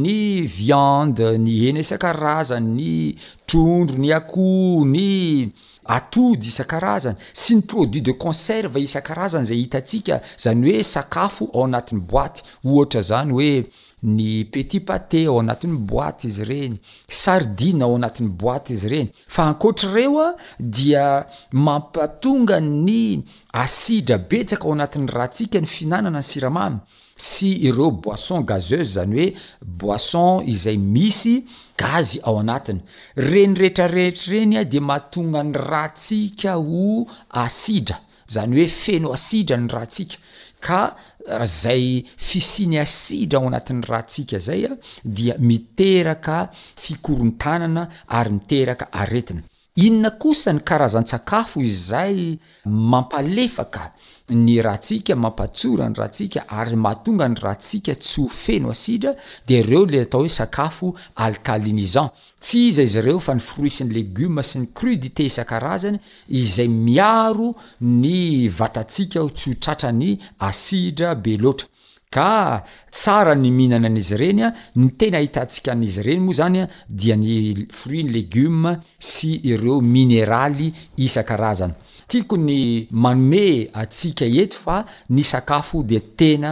ny 0.02 0.46
viande 0.58 1.28
ny 1.44 1.54
hena 1.66 1.80
isan-karazany 1.84 2.70
ny 2.78 2.94
trondro 3.50 3.98
ny 4.04 4.10
akoho 4.20 4.86
ny 4.94 5.10
atody 5.98 6.48
isan-karazany 6.54 7.18
sy 7.42 7.58
ny 7.58 7.62
produit 7.72 8.06
de 8.06 8.14
conserve 8.26 8.78
isan-karazany 8.86 9.50
zay 9.50 9.60
hitatsika 9.66 10.22
zany 10.44 10.64
hoe 10.70 10.84
sakafo 10.94 11.50
ao 11.56 11.66
anatin'ny 11.66 12.06
boîte 12.10 12.44
ohatra 12.64 13.02
zany 13.02 13.34
hoe 13.34 13.52
ny 14.04 14.46
petit 14.48 14.80
paté 14.80 15.26
ao 15.28 15.40
anatiny 15.42 15.76
boîte 15.90 16.24
izy 16.26 16.42
ireny 16.44 16.76
sardine 17.22 17.82
ao 17.84 17.96
anatin'ny 17.96 18.30
boîte 18.40 18.70
izy 18.74 18.88
reny 18.94 19.10
fa 19.34 19.42
ankoatrareo 19.52 20.16
a 20.28 20.30
dia 20.60 21.06
mampatonga 21.52 22.58
ny 22.62 23.24
asidra 23.64 24.18
betsaka 24.30 24.66
ao 24.68 24.74
anatin'ny 24.76 25.12
rahatsika 25.18 25.60
ny 25.62 25.68
fihinanana 25.76 26.20
ny 26.22 26.28
siramamy 26.32 26.80
sy 27.30 27.50
ireo 27.68 27.90
boisson 28.04 28.46
gazeuse 28.50 28.94
zany 28.96 29.16
hoe 29.20 29.36
boisson 29.82 30.44
izay 30.54 30.78
misy 30.78 31.36
gazy 31.80 32.18
ao 32.28 32.40
anatiny 32.44 32.80
renirehetrarehetra 33.30 34.32
reny 34.32 34.54
a 34.60 34.64
di 34.64 34.80
mahatongany 34.80 35.52
ratsika 35.70 36.54
ho 36.56 36.88
asidra 37.44 37.98
zany 38.34 38.54
oe 38.62 38.68
feno 38.68 39.08
asidra 39.18 39.58
ny 39.60 39.68
rahatsika 39.74 40.18
ka 40.66 40.82
zay 41.46 42.06
fisiny 42.28 42.78
asidra 42.86 43.38
ao 43.40 43.48
anatin'ny 43.50 43.84
ratsika 43.92 44.38
zay 44.48 44.62
a 44.70 44.74
dia 45.18 45.36
miteraka 45.50 46.38
fikorontanana 46.84 47.84
ary 48.20 48.30
miteraka 48.38 48.86
aretina 49.02 49.42
inona 49.78 50.10
kosa 50.22 50.54
ny 50.54 50.60
karazan'ny 50.66 51.06
tsakafo 51.08 51.62
izay 51.62 52.38
mampalefaka 52.66 53.92
ny 54.34 54.60
rahantsika 54.66 55.16
mampatsora 55.16 55.90
ny 55.90 55.94
rahatsika 56.00 56.42
ary 56.58 56.76
mahatonga 56.76 57.28
ny 57.30 57.36
ratsika 57.44 57.96
tsy 57.96 58.22
ho 58.26 58.28
feno 58.34 58.70
asidra 58.74 59.14
de 59.48 59.62
reo 59.66 59.86
le 59.86 60.02
atao 60.06 60.22
hoe 60.26 60.30
sakafo 60.34 60.94
alkalinisant 61.26 62.12
tsy 62.42 62.68
iza 62.74 62.84
izy 62.90 63.02
reo 63.06 63.20
fa 63.24 63.34
ny 63.38 63.46
fruit 63.46 63.74
syny 63.74 63.94
legioma 63.98 64.44
sy 64.44 64.60
ny 64.64 64.68
crudité 64.78 65.26
isan-karazany 65.30 66.00
izay 66.42 66.68
miaro 66.68 67.54
ny 67.82 68.48
vatatsiaka 68.60 69.20
ho 69.22 69.30
tsy 69.34 69.54
ho 69.54 69.60
tratrany 69.64 70.16
asidra 70.50 71.14
be 71.16 71.38
loatra 71.42 71.68
ka 72.16 72.66
tsara 72.90 73.34
ny 73.38 73.52
mihinana 73.54 73.86
an'izy 73.88 74.14
ireny 74.18 74.42
a 74.48 74.50
ny 74.82 74.88
tena 75.00 75.20
hita 75.24 75.42
ntsika 75.46 75.72
n'izy 75.78 76.00
ireny 76.02 76.22
moa 76.26 76.38
zanya 76.42 76.64
dia 77.00 77.16
ny 77.16 77.28
fruit 77.78 78.04
ny 78.06 78.10
legioma 78.16 78.72
sy 79.12 79.30
ireo 79.52 79.78
mineraly 79.94 80.68
isan-karazana 81.06 81.74
tiako 82.10 82.36
ny 82.48 82.90
manome 83.02 83.48
atsika 83.82 84.26
eto 84.42 84.58
fa 84.66 84.78
ny 85.14 85.22
sakafo 85.32 85.78
di 85.90 85.98
tena 86.20 86.50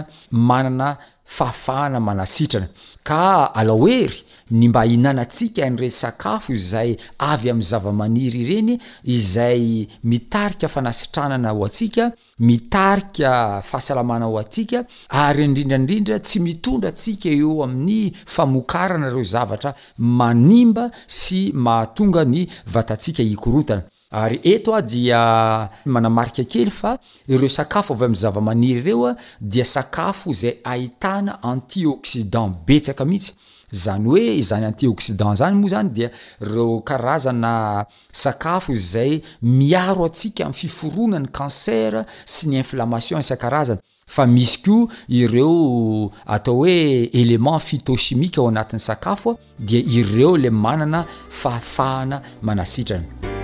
manana 0.50 0.90
faafahana 1.36 2.00
manasitrana 2.00 2.68
ka 3.04 3.54
alahoery 3.54 4.24
ny 4.58 4.70
mba 4.72 4.82
hihinanantsika 4.88 5.60
an'iren 5.68 5.92
sakafo 6.04 6.54
izay 6.56 6.92
avy 7.32 7.50
amin'ny 7.52 7.68
zava-maniry 7.72 8.44
reny 8.50 8.76
izay 9.16 9.64
mitarika 10.12 10.70
fanasitranana 10.76 11.50
ao 11.52 11.66
antsika 11.68 12.06
mitarika 12.50 13.62
fahasalamana 13.70 14.26
ao 14.26 14.38
atsika 14.44 14.86
ary 15.24 15.44
indrindraindrindra 15.50 16.18
tsy 16.26 16.40
mitondra 16.48 16.90
atsika 16.94 17.28
eo 17.40 17.54
amin'ny 17.66 18.02
famokarana 18.36 19.08
reo 19.14 19.24
zavatra 19.34 19.72
manimba 20.00 20.86
sy 21.22 21.42
mahatonga 21.66 22.22
ny 22.34 22.42
vatatsiaka 22.74 23.24
hikorotana 23.32 23.84
ary 24.12 24.40
eto 24.44 24.74
a 24.76 24.80
dia 24.82 25.70
manamarika 25.86 26.44
kely 26.44 26.70
fa 26.72 26.98
ireo 27.28 27.48
sakafo 27.50 27.94
avy 27.94 28.06
ami'n 28.06 28.16
zava-maniry 28.24 28.80
ireo 28.80 29.06
a 29.08 29.16
dia 29.42 29.66
sakafo 29.66 30.32
zay 30.34 30.58
ahitana 30.64 31.40
anti 31.44 31.86
occidan 31.86 32.56
betsaka 32.68 33.06
mihitsy 33.06 33.34
zany 33.74 34.06
hoe 34.08 34.42
zany 34.42 34.66
anti 34.66 34.88
ocidant 34.88 35.36
zany 35.38 35.56
moa 35.60 35.70
zany 35.70 35.90
dia 35.94 36.10
reo 36.42 36.80
karazana 36.82 37.86
sakafo 38.12 38.74
zay 38.76 39.22
miaro 39.42 40.06
atsika 40.06 40.44
ami'y 40.46 40.56
fiforona 40.56 41.20
ny 41.20 41.28
cancer 41.28 42.06
sy 42.26 42.48
ny 42.48 42.56
inflammation 42.64 43.20
isa-karazana 43.20 43.82
fa 44.08 44.26
misy 44.26 44.62
koa 44.66 44.88
ireo 45.10 46.12
atao 46.26 46.56
hoe 46.56 47.10
élément 47.14 47.60
phitoshimikue 47.60 48.40
ao 48.40 48.48
anatin'ny 48.48 48.80
sakafoa 48.80 49.36
dia 49.60 49.80
ireo 49.84 50.38
la 50.38 50.52
manana 50.52 51.04
faafahana 51.30 52.22
manasitrany 52.42 53.37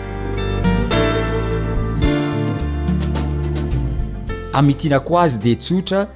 amitianako 4.53 5.19
azy 5.19 5.37
de 5.37 5.55
tsotra 5.55 6.07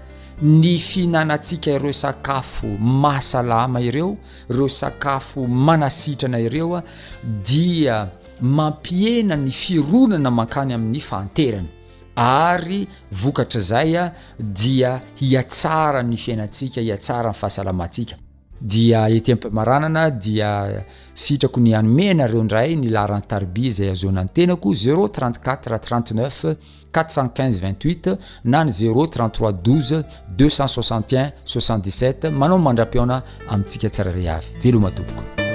ny 0.41 0.77
fihinanantsika 0.79 1.71
ireo 1.71 1.93
sakafo 1.93 2.67
mahasalama 2.79 3.81
ireo 3.81 4.17
reo 4.49 4.69
sakafo 4.69 5.47
manasitrana 5.47 6.39
ireoa 6.39 6.83
dia 7.45 8.07
mampiena 8.41 9.35
ny 9.35 9.51
fironana 9.51 10.31
mankany 10.31 10.73
amin'ny 10.73 10.99
fanterany 11.01 11.65
ary 12.15 12.87
vokatra 13.11 13.61
zay 13.61 13.97
a 13.97 14.11
dia 14.39 15.01
hiatsara 15.15 16.03
ny 16.03 16.17
fiainatsika 16.17 16.81
hiatsara 16.81 17.29
ny 17.29 17.35
fahasalamantsika 17.37 18.15
dia 18.59 19.07
ety 19.09 19.31
ammpamaranana 19.31 20.09
dia 20.09 20.85
sitrako 21.13 21.59
ny 21.61 21.75
anome 21.75 22.13
nareo 22.13 22.43
ndray 22.43 22.75
ny 22.75 22.89
lahy 22.89 23.07
rantarbi 23.13 23.71
zay 23.71 23.89
azonany 23.91 24.29
tenako 24.33 24.69
034 24.73 25.67
39 25.77 26.41
415 26.91 27.61
28 27.61 28.17
na 28.43 28.63
ny 28.63 28.71
033 28.73 29.51
12 29.51 30.03
261 30.37 31.31
67 31.45 32.29
manao 32.31 32.57
mandra-piona 32.57 33.21
amintsika 33.49 33.89
tsirarey 33.89 34.27
avy 34.29 34.45
velo 34.63 34.79
matoboko 34.79 35.46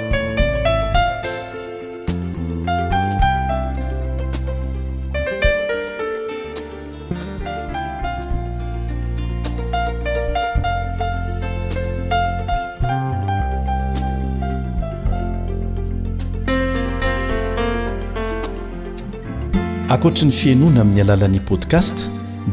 akoatra 19.93 20.25
ny 20.29 20.33
fianona 20.41 20.81
amin'ny 20.83 21.01
alalan'ni 21.05 21.39
podcast 21.49 21.97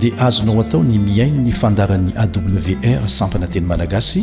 dia 0.00 0.12
azonao 0.26 0.60
atao 0.64 0.80
ny 0.88 0.96
miain 1.06 1.32
ny 1.44 1.52
fandaran'ny 1.60 2.12
awr 2.24 3.00
sampanateny 3.18 3.64
managasy 3.72 4.22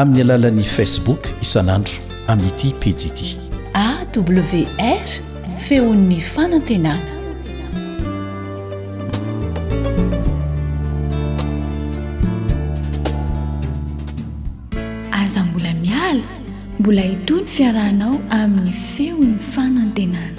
amin'ny 0.00 0.22
alalan'ny 0.26 0.66
facebook 0.76 1.22
isanandro 1.44 1.96
amin'nity 2.32 2.68
pizity 2.82 3.38
awr 3.78 5.12
feon''ny 5.68 6.18
fanantenana 6.32 6.98
aza 15.22 15.40
mbola 15.48 15.70
miala 15.86 16.26
mbola 16.80 17.02
ito 17.14 17.36
ny 17.46 17.46
fiarahanao 17.56 18.14
amin'ny 18.42 18.72
feon'ny 18.96 19.36
fanantenana 19.54 20.34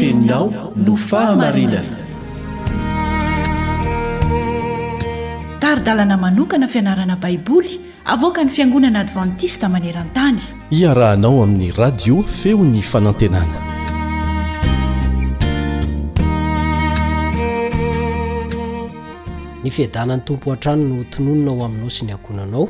teinao 0.00 0.46
no 0.84 0.94
fahamarinana 1.08 1.98
taridalana 5.60 6.16
manokana 6.16 6.68
fianarana 6.72 7.16
baiboly 7.22 7.72
avoka 8.04 8.40
ny 8.44 8.50
fiangonana 8.56 8.98
advantista 9.04 9.68
maneran-tany 9.74 10.40
iarahanao 10.80 11.42
amin'ny 11.44 11.68
radio 11.82 12.16
feo 12.40 12.64
ny 12.64 12.80
fanantenana 12.92 13.58
ny 19.64 19.68
fiadanany 19.76 20.22
tompo 20.24 20.52
an-trano 20.52 20.82
no 20.88 21.04
tononona 21.12 21.50
ao 21.52 21.64
aminao 21.68 21.90
sy 21.90 22.04
ny 22.08 22.12
akonanao 22.16 22.66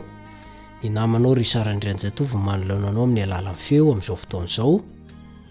ny 0.82 0.88
namanao 0.94 1.34
ry 1.38 1.46
sarandrian-jatovy 1.52 2.34
manolaonanao 2.48 3.04
ami'ny 3.06 3.22
alala 3.22 3.52
nn 3.54 3.60
feo 3.68 3.86
amin'izao 3.92 4.16
fotaon'izao 4.16 4.80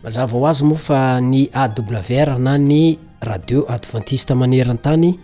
mazava 0.04 0.32
ho 0.38 0.46
azy 0.48 0.64
moa 0.64 0.78
fa 0.78 0.98
ny 1.22 1.50
a 1.54 1.68
wr 1.68 2.38
na 2.40 2.58
ny 2.58 2.96
radio 3.22 3.66
adventiste 3.68 4.32
manerantany 4.34 5.20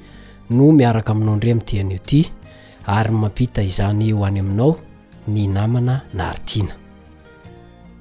no 0.49 0.65
miaraka 0.71 1.11
aminao 1.13 1.35
indre 1.35 1.51
ami'ntian'io 1.51 1.99
ty 2.05 2.19
ary 2.85 3.11
mampita 3.11 3.63
izany 3.63 4.11
ho 4.11 4.25
any 4.27 4.39
aminao 4.43 4.71
ny 5.31 5.47
namana 5.47 5.95
naaritiana 6.17 6.75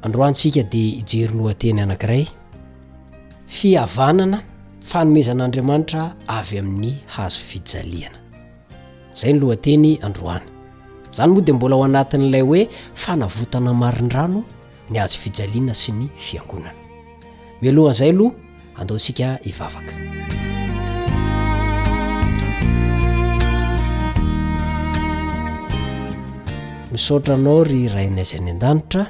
androany 0.02 0.34
sika 0.34 0.62
di 0.72 0.98
ijery 1.00 1.34
lohanteny 1.38 1.78
anankiray 1.84 2.24
fiavanana 3.56 4.38
fanomezan'andriamanitra 4.88 6.02
avy 6.38 6.56
amin'ny 6.62 6.92
haazo 7.14 7.38
fijaliana 7.50 8.18
zay 9.18 9.32
ny 9.32 9.38
loateny 9.42 9.90
androana 10.06 10.48
zany 11.16 11.30
moa 11.32 11.40
de 11.46 11.52
mbola 11.52 11.76
ho 11.78 11.84
anatin'ilay 11.86 12.42
hoe 12.48 12.60
fanavotana 12.94 13.70
marindrano 13.82 14.42
ny 14.90 14.98
hazo 14.98 15.18
fijaliana 15.18 15.74
sy 15.74 15.92
ny 15.92 16.08
fiangonana 16.16 16.72
milohan 17.62 17.92
izay 17.94 18.10
aloha 18.10 18.34
andeosika 18.76 19.38
hivavaka 19.42 19.92
misaotra 26.92 27.34
anao 27.34 27.64
ry 27.64 27.88
rainazyany 27.88 28.50
an-danitra 28.50 29.06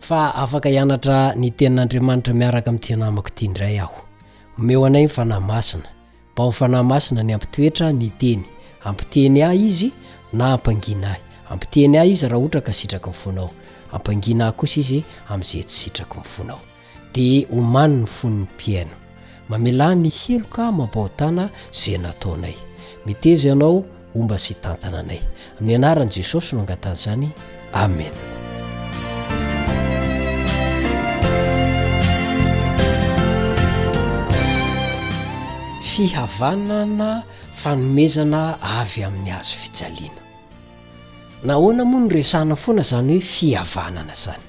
fa 0.00 0.34
afaka 0.34 0.68
hianatra 0.68 1.34
ny 1.36 1.50
tenin'andriamanitra 1.50 2.34
miaraka 2.34 2.70
ami'ntianamako 2.70 3.28
ity 3.28 3.48
ndray 3.48 3.80
aho 3.80 4.00
omeo 4.58 4.86
anay 4.86 5.02
nyfanahymasina 5.04 5.88
mba 6.34 6.44
ho 6.44 6.52
fanahymasina 6.52 7.22
ny 7.22 7.32
ampitoetra 7.34 7.92
ny 7.92 8.10
teny 8.18 8.44
ampiteny 8.84 9.44
ahy 9.44 9.66
izy 9.66 9.92
na 10.32 10.52
ampangina 10.52 11.08
ahy 11.10 11.20
ampiteny 11.50 11.98
ah 11.98 12.04
izy 12.06 12.28
raha 12.28 12.36
ohatra 12.36 12.60
ka 12.60 12.70
asitraka 12.70 13.10
nifoanao 13.10 13.50
ampangina 13.94 14.46
kosa 14.58 14.80
izy 14.82 15.00
amin'izay 15.32 15.62
tsysitraky 15.68 16.16
mifonao 16.18 16.60
dia 17.14 17.46
homani 17.54 17.96
ny 18.02 18.06
fonony 18.06 18.46
piaina 18.58 18.96
mamela 19.48 19.94
ny 19.94 20.08
heloka 20.22 20.72
mampahotana 20.78 21.44
zay 21.80 21.96
nataonay 21.98 22.56
mitezy 23.06 23.48
ianao 23.48 23.84
omba 24.16 24.36
sy 24.38 24.54
tantana 24.62 24.98
anay 25.04 25.20
ny 25.60 25.70
anaran'i 25.74 26.10
jesosy 26.14 26.52
no 26.56 26.62
angatan' 26.62 26.96
zany 27.02 27.28
amen 27.72 28.12
fihavanana 35.90 37.22
fanomezana 37.60 38.42
avy 38.80 39.00
amin'ny 39.06 39.30
azo 39.38 39.54
fijaliana 39.62 40.23
nahoana 41.44 41.84
moa 41.84 42.00
ny 42.00 42.08
resana 42.12 42.56
foana 42.56 42.82
zany 42.90 43.12
hoe 43.20 43.26
fiavanana 43.36 44.14
zany 44.16 44.44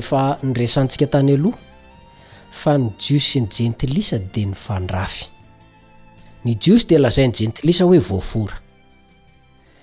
efa 0.00 0.20
ny 0.42 0.52
resantsika 0.56 1.06
tany 1.12 1.34
aloha 1.36 1.60
fa 2.60 2.78
ny 2.80 2.86
jios 2.96 3.28
y 3.36 3.42
ny 3.44 3.48
jentilisa 3.56 4.18
de 4.32 4.44
ny 4.48 4.54
fandrafy 4.56 5.26
ny 6.44 6.56
jiosy 6.56 6.86
de 6.88 6.96
lazain'ny 7.04 7.36
jentilisa 7.40 7.84
hoe 7.84 8.00
voafora 8.00 8.56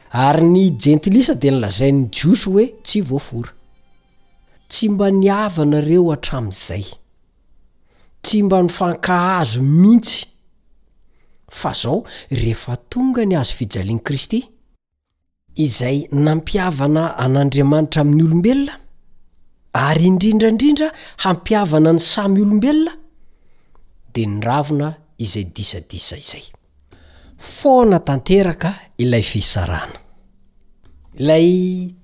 ary 0.09 0.43
ny 0.49 0.63
jentilisa 0.86 1.38
de 1.43 1.51
ny 1.53 1.59
lazainy 1.61 2.09
jiosy 2.17 2.49
hoe 2.49 2.65
tsy 2.84 3.03
voafora 3.05 3.53
tsy 4.70 4.89
mba 4.89 5.11
niavanareo 5.22 6.09
hatramin'izay 6.11 6.86
tsy 8.24 8.41
mba 8.43 8.61
ny 8.63 8.70
fankahazo 8.74 9.61
mihitsy 9.61 10.24
fa 11.61 11.74
zao 11.82 12.03
rehefa 12.32 12.76
tonga 12.89 13.22
ny 13.26 13.36
azo 13.38 13.53
fijalia'ny 13.53 14.01
kristy 14.01 14.41
izay 15.66 15.97
nampiavana 16.26 17.03
an'andriamanitra 17.24 17.99
amin'ny 18.03 18.24
olombelona 18.30 18.74
ary 19.88 20.03
indrindraindrindra 20.10 20.88
hampiavana 21.24 21.91
ny 21.93 21.99
samy 22.12 22.39
olombelona 22.45 22.93
de 24.16 24.22
nyravina 24.36 24.88
izay 25.26 25.45
disadisa 25.55 26.16
izayay 26.18 26.45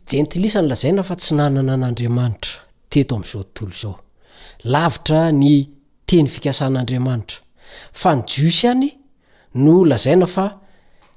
jeisany 0.05 0.67
lazaina 0.71 1.01
fa 1.09 1.15
tsy 1.21 1.31
nanana 1.39 1.73
an'andriamanitra 1.77 2.57
teto 2.91 3.11
am'izao 3.17 3.43
tontolo 3.55 3.75
zao 3.81 3.95
lavitra 4.73 5.19
ny 5.41 5.53
teny 6.09 6.27
fikasan'andriamanitra 6.33 7.37
fa 7.99 8.09
ny 8.15 8.21
jiosy 8.31 8.65
any 8.71 8.87
no 9.63 9.75
lazaina 9.91 10.27
fa 10.35 10.45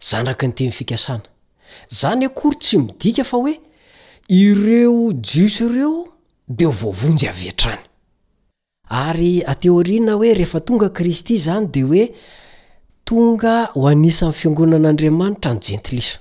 zanaky 0.08 0.46
ny 0.48 0.54
teny 0.58 0.72
fikasana 0.80 1.26
zany 1.88 2.24
akory 2.26 2.56
tsy 2.60 2.78
midika 2.78 3.24
fa 3.24 3.36
hoe 3.36 3.54
ireo 4.28 5.12
jiusy 5.12 5.64
ireo 5.64 6.06
de 6.48 6.64
ho 6.64 6.70
voavonjy 6.72 7.28
avyatrany 7.30 7.80
ary 8.88 9.42
ateorina 9.46 10.12
hoe 10.14 10.34
rehefa 10.34 10.60
tonga 10.60 10.88
kristy 10.88 11.38
zany 11.38 11.66
de 11.66 11.82
hoe 11.82 12.04
tonga 13.04 13.56
ho 13.74 13.86
anisa 13.88 14.26
ay 14.26 14.32
fiangonan'andriamanitra 14.32 15.54
ny 15.54 15.60
jentilisa 15.68 16.18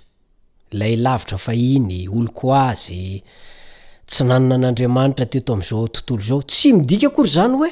lay 0.71 0.95
lavitra 0.95 1.37
fa 1.37 1.53
iny 1.53 2.07
oloko 2.09 2.53
azy 2.55 3.23
tsinanona 4.07 4.55
an'andriamanitra 4.55 5.25
teto 5.25 5.53
am'zao 5.53 5.87
tontolo 5.87 6.23
zao 6.29 6.41
tsy 6.41 6.73
midika 6.73 7.07
akory 7.07 7.29
zany 7.37 7.53
hoe 7.59 7.71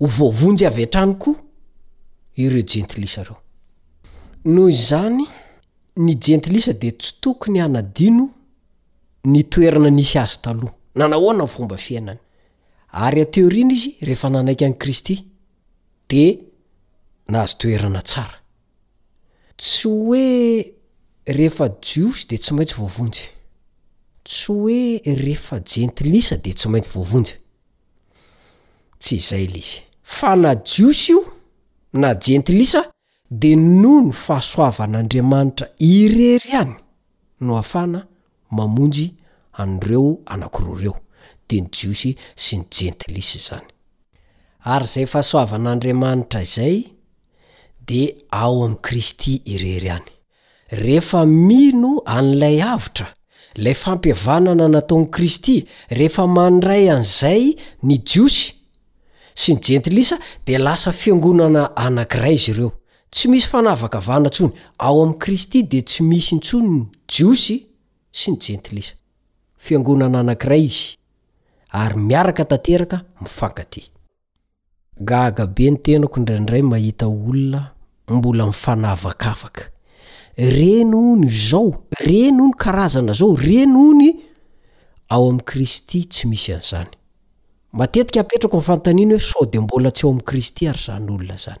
ho 0.00 0.06
voavonjy 0.18 0.66
avy 0.66 0.84
antrany 0.84 1.14
koa 1.22 1.36
ireo 2.36 2.64
jentilisa 2.72 3.24
reo 3.24 3.38
noho 4.44 4.68
izany 4.68 5.26
ny 6.00 6.14
jentilisa 6.26 6.72
de 6.72 6.90
tsy 6.96 7.14
tokony 7.20 7.60
hanadino 7.60 8.28
ny 9.28 9.42
toerana 9.50 9.90
nisy 9.90 10.18
azo 10.18 10.38
taloha 10.42 10.74
nana 10.94 11.16
hoana 11.16 11.44
ny 11.44 11.50
vomba 11.52 11.76
fiainany 11.76 12.18
ary 12.92 13.20
ateo 13.22 13.48
rina 13.48 13.72
izy 13.74 13.94
rehefa 14.00 14.28
nanaika 14.30 14.66
an'kristy 14.66 15.24
de 16.08 16.24
nazo 17.28 17.56
toerana 17.58 18.02
tsara 18.02 18.38
tsy 19.56 19.88
hoe 19.88 20.74
rehefa 21.26 21.68
jiosy 21.80 22.26
de 22.28 22.36
tsy 22.38 22.54
maintsy 22.54 22.76
voavonjy 22.78 23.22
tsy 24.24 24.44
hoe 24.50 25.00
rehefa 25.04 25.60
jentilisa 25.76 26.36
de 26.36 26.52
tsy 26.54 26.68
maintsy 26.68 26.92
voavonja 26.94 27.36
tsy 28.98 29.14
izay 29.20 29.46
la 29.46 29.58
izy 29.60 29.80
fa 30.02 30.34
na 30.36 30.56
jiosy 30.56 31.12
io 31.12 31.22
na 31.92 32.16
jentilisa 32.26 32.88
de 33.32 33.54
noho 33.56 34.02
ny 34.08 34.12
fahasoavan'andriamanitra 34.12 35.66
irery 35.80 36.52
any 36.58 36.74
no 37.40 37.56
afana 37.56 38.02
mamonjy 38.50 39.06
an'ireo 39.58 40.02
anankiro 40.26 40.74
reo 40.82 40.96
de 41.48 41.62
ny 41.64 41.70
jiosy 41.72 42.10
sy 42.36 42.58
ny 42.60 42.66
jentilisa 42.70 43.40
zany 43.46 43.70
ary 44.74 44.90
zay 44.94 45.06
fahasoavan'andriamanitra 45.12 46.42
izay 46.44 46.76
de 47.88 48.02
ao 48.30 48.60
amin'i 48.66 48.82
kristy 48.88 49.38
irery 49.54 49.90
any 49.96 50.12
rehefa 50.82 51.24
mino 51.26 52.02
an'ilay 52.16 52.58
avitra 52.74 53.08
lay 53.64 53.74
fampiavanana 53.74 54.68
nataon'ny 54.76 55.08
kristy 55.16 55.56
rehefa 55.88 56.26
mandray 56.26 56.90
an'izay 56.96 57.56
ny 57.88 57.96
jiosy 57.98 58.50
sy 59.34 59.56
ny 59.56 59.60
jentilisa 59.64 60.20
de 60.46 60.58
lasa 60.60 60.92
fiangonana 60.92 61.70
anank'iray 61.76 62.36
izy 62.40 62.52
ireo 62.52 62.72
tsy 63.14 63.28
misy 63.32 63.46
fanavaka 63.52 63.98
vana 64.06 64.28
ntsony 64.30 64.52
ao 64.86 64.96
ami'y 65.04 65.18
kristy 65.22 65.58
de 65.70 65.80
tsy 65.88 66.00
misy 66.10 66.32
ntsonyny 66.38 66.84
jios 67.12 67.44
sy 68.18 68.28
ny 68.32 68.38
eio 68.40 68.60
aaay 68.64 68.80
izyay 80.36 80.84
mieen 80.86 80.94
ony 81.00 81.26
zao 81.48 81.68
reny 82.04 82.40
ony 82.42 82.54
kaazana 82.62 83.12
zao 83.20 83.36
ren 83.46 83.72
ony 83.88 84.08
ao 85.14 85.24
amkristy 85.32 86.00
tsy 86.12 86.24
misy 86.30 86.52
azany 86.58 86.88
maeikaapetrako 87.76 88.56
nfantaniana 88.60 89.12
hoe 89.14 89.20
so 89.30 89.40
de 89.52 89.58
mbola 89.60 89.90
tsy 89.92 90.02
ao 90.06 90.10
am'ny 90.12 90.22
kristy 90.30 90.68
ary 90.68 90.78
zany 90.86 91.10
olona 91.12 91.36
zany 91.44 91.60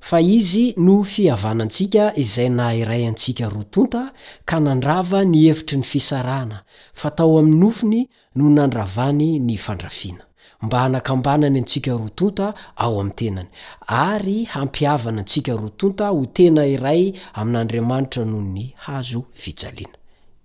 fa 0.00 0.20
izy 0.20 0.74
no 0.76 1.02
fihavanantsika 1.04 2.12
izay 2.20 2.48
na 2.50 2.74
iray 2.74 3.06
antsika 3.08 3.48
ro 3.48 3.62
tonta 3.72 4.12
ka 4.44 4.60
nandrava 4.60 5.24
ny 5.24 5.48
hefitry 5.48 5.76
ny 5.78 5.84
fisaraana 5.92 6.58
fa 6.94 7.08
tao 7.16 7.38
amin'ny 7.38 7.60
nofiny 7.62 8.00
no 8.36 8.44
nandravany 8.50 9.40
ny 9.40 9.56
fandrafiana 9.58 10.24
mba 10.62 10.78
hanakambanany 10.80 11.58
antsika 11.58 11.92
ro 11.96 12.08
tonta 12.18 12.54
ao 12.76 13.00
amin'ny 13.00 13.16
tenany 13.18 13.48
ary 13.88 14.44
hampiavana 14.44 15.20
antsika 15.24 15.56
ro 15.56 15.68
tonta 15.68 16.12
ho 16.12 16.26
tena 16.26 16.66
iray 16.66 17.12
amin'andriamanitra 17.32 18.24
noho 18.24 18.42
ny 18.42 18.74
hazo 18.84 19.24
fijaliana 19.32 19.96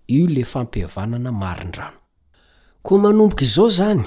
io 0.08 0.28
le 0.28 0.44
fampihavanana 0.48 1.32
mariny 1.32 1.72
rano 1.76 1.98
koa 2.84 3.00
manomboka 3.04 3.44
izao 3.44 3.70
zany 3.70 4.04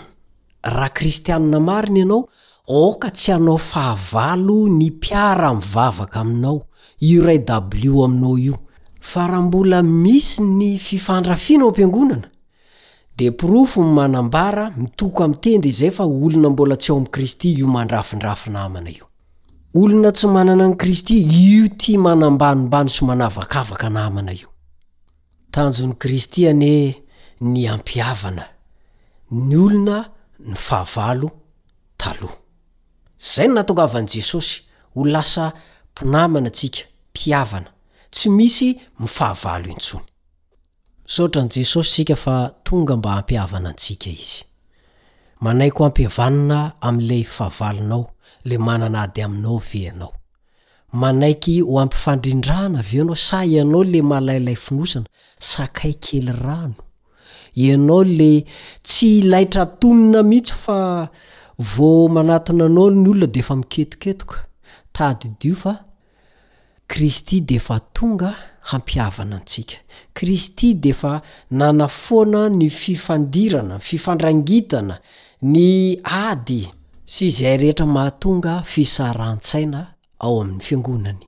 raha 0.62 0.88
kristianina 0.88 1.61
mariny 1.61 1.99
ianao 2.01 2.28
aoka 2.69 3.11
tsy 3.11 3.31
hanao 3.33 3.59
fahavalo 3.59 4.69
ny 4.69 4.91
piara 4.91 5.55
mivavaka 5.55 6.21
aminao 6.21 6.67
io 7.01 7.23
ray 7.25 7.39
w 7.85 8.05
aminao 8.05 8.39
io 8.39 8.59
fa 9.01 9.27
raha 9.27 9.43
mbola 9.43 9.83
misy 9.83 10.43
ny 10.43 10.79
fifandrafiana 10.79 11.65
a 11.65 11.69
ampiangonana 11.69 12.29
deprofo 13.17 13.83
manambara 13.83 14.73
mitoko 14.77 15.25
atendy 15.25 15.73
zay 15.73 15.91
fa 15.91 16.05
olona 16.05 16.51
mbola 16.51 16.77
tsy 16.77 16.93
ao 16.93 16.99
am 16.99 17.07
kristy 17.07 17.53
io 17.53 17.67
mandrafindrafi 17.67 18.51
namana 18.51 18.91
io 18.91 19.05
olona 19.75 20.12
tsy 20.12 20.27
manana 20.27 20.69
ny 20.69 20.77
kristy 20.77 21.21
io 21.21 21.69
ty 21.77 21.99
manambanimbany 21.99 22.89
so 22.89 23.05
manavakavaka 23.05 23.89
namana 23.91 24.33
io 24.33 24.49
tanjon'ny 25.53 25.95
kristyae 26.01 26.53
ny 27.43 27.69
ampiavana 27.69 28.45
ny 29.31 29.57
olona 29.57 30.11
y 30.47 32.35
zay 33.25 33.47
no 33.49 33.55
natongavan' 33.55 34.07
jesosy 34.07 34.61
ho 34.95 35.05
lasa 35.05 35.53
mpinamana 35.91 36.47
antsika 36.49 36.81
mpiavana 37.12 37.70
tsy 38.11 38.29
misy 38.29 38.81
mifahavalo 39.01 39.68
intsony 39.70 40.05
saotran' 41.07 41.49
jesosy 41.49 41.91
sika 41.95 42.16
fa 42.16 42.55
tonga 42.62 42.97
mba 42.97 43.11
hampiavana 43.14 43.68
antsika 43.68 44.11
izy 44.11 44.45
manaiky 45.41 45.79
ho 45.81 45.85
ampivanina 45.87 46.72
am'le 46.81 47.25
fahavalonao 47.25 48.11
le 48.45 48.59
manana 48.59 49.03
ady 49.03 49.22
aminao 49.22 49.59
veanao 49.72 50.12
manaiky 50.93 51.61
ho 51.61 51.81
ampifandrindrahana 51.81 52.83
veanao 52.83 53.16
sa 53.16 53.45
ianao 53.45 53.85
le 53.85 54.03
malailay 54.03 54.57
finosana 54.57 55.07
sakay 55.39 55.95
kely 56.05 56.33
rano 56.45 56.75
ianao 57.55 58.05
le 58.05 58.31
tsy 58.83 59.18
ilaitra 59.18 59.62
atonina 59.62 60.22
mihitsy 60.22 60.55
fa 60.62 61.09
vo 61.57 62.09
manatina 62.09 62.65
anao 62.67 62.89
lo 62.91 63.03
ny 63.03 63.09
olona 63.11 63.27
de 63.27 63.43
fa 63.43 63.55
miketoketoka 63.55 64.37
tadidio 64.93 65.55
fa 65.55 65.73
kristy 66.87 67.41
de 67.41 67.59
fa 67.61 67.79
tonga 67.95 68.35
hampiavana 68.71 69.37
antsika 69.37 69.77
kristy 70.13 70.75
de 70.75 70.93
fa 70.93 71.23
nanafoana 71.51 72.49
ny 72.51 72.71
fifandirana 72.71 73.77
y 73.79 73.81
fifandrangitana 73.81 74.99
ny 75.43 76.01
ady 76.03 76.65
sy 77.07 77.31
zay 77.31 77.57
rehetra 77.57 77.87
mahatonga 77.87 78.63
fisaran-tsaina 78.67 79.83
ao 80.19 80.41
amin'ny 80.43 80.61
fiangonany 80.63 81.23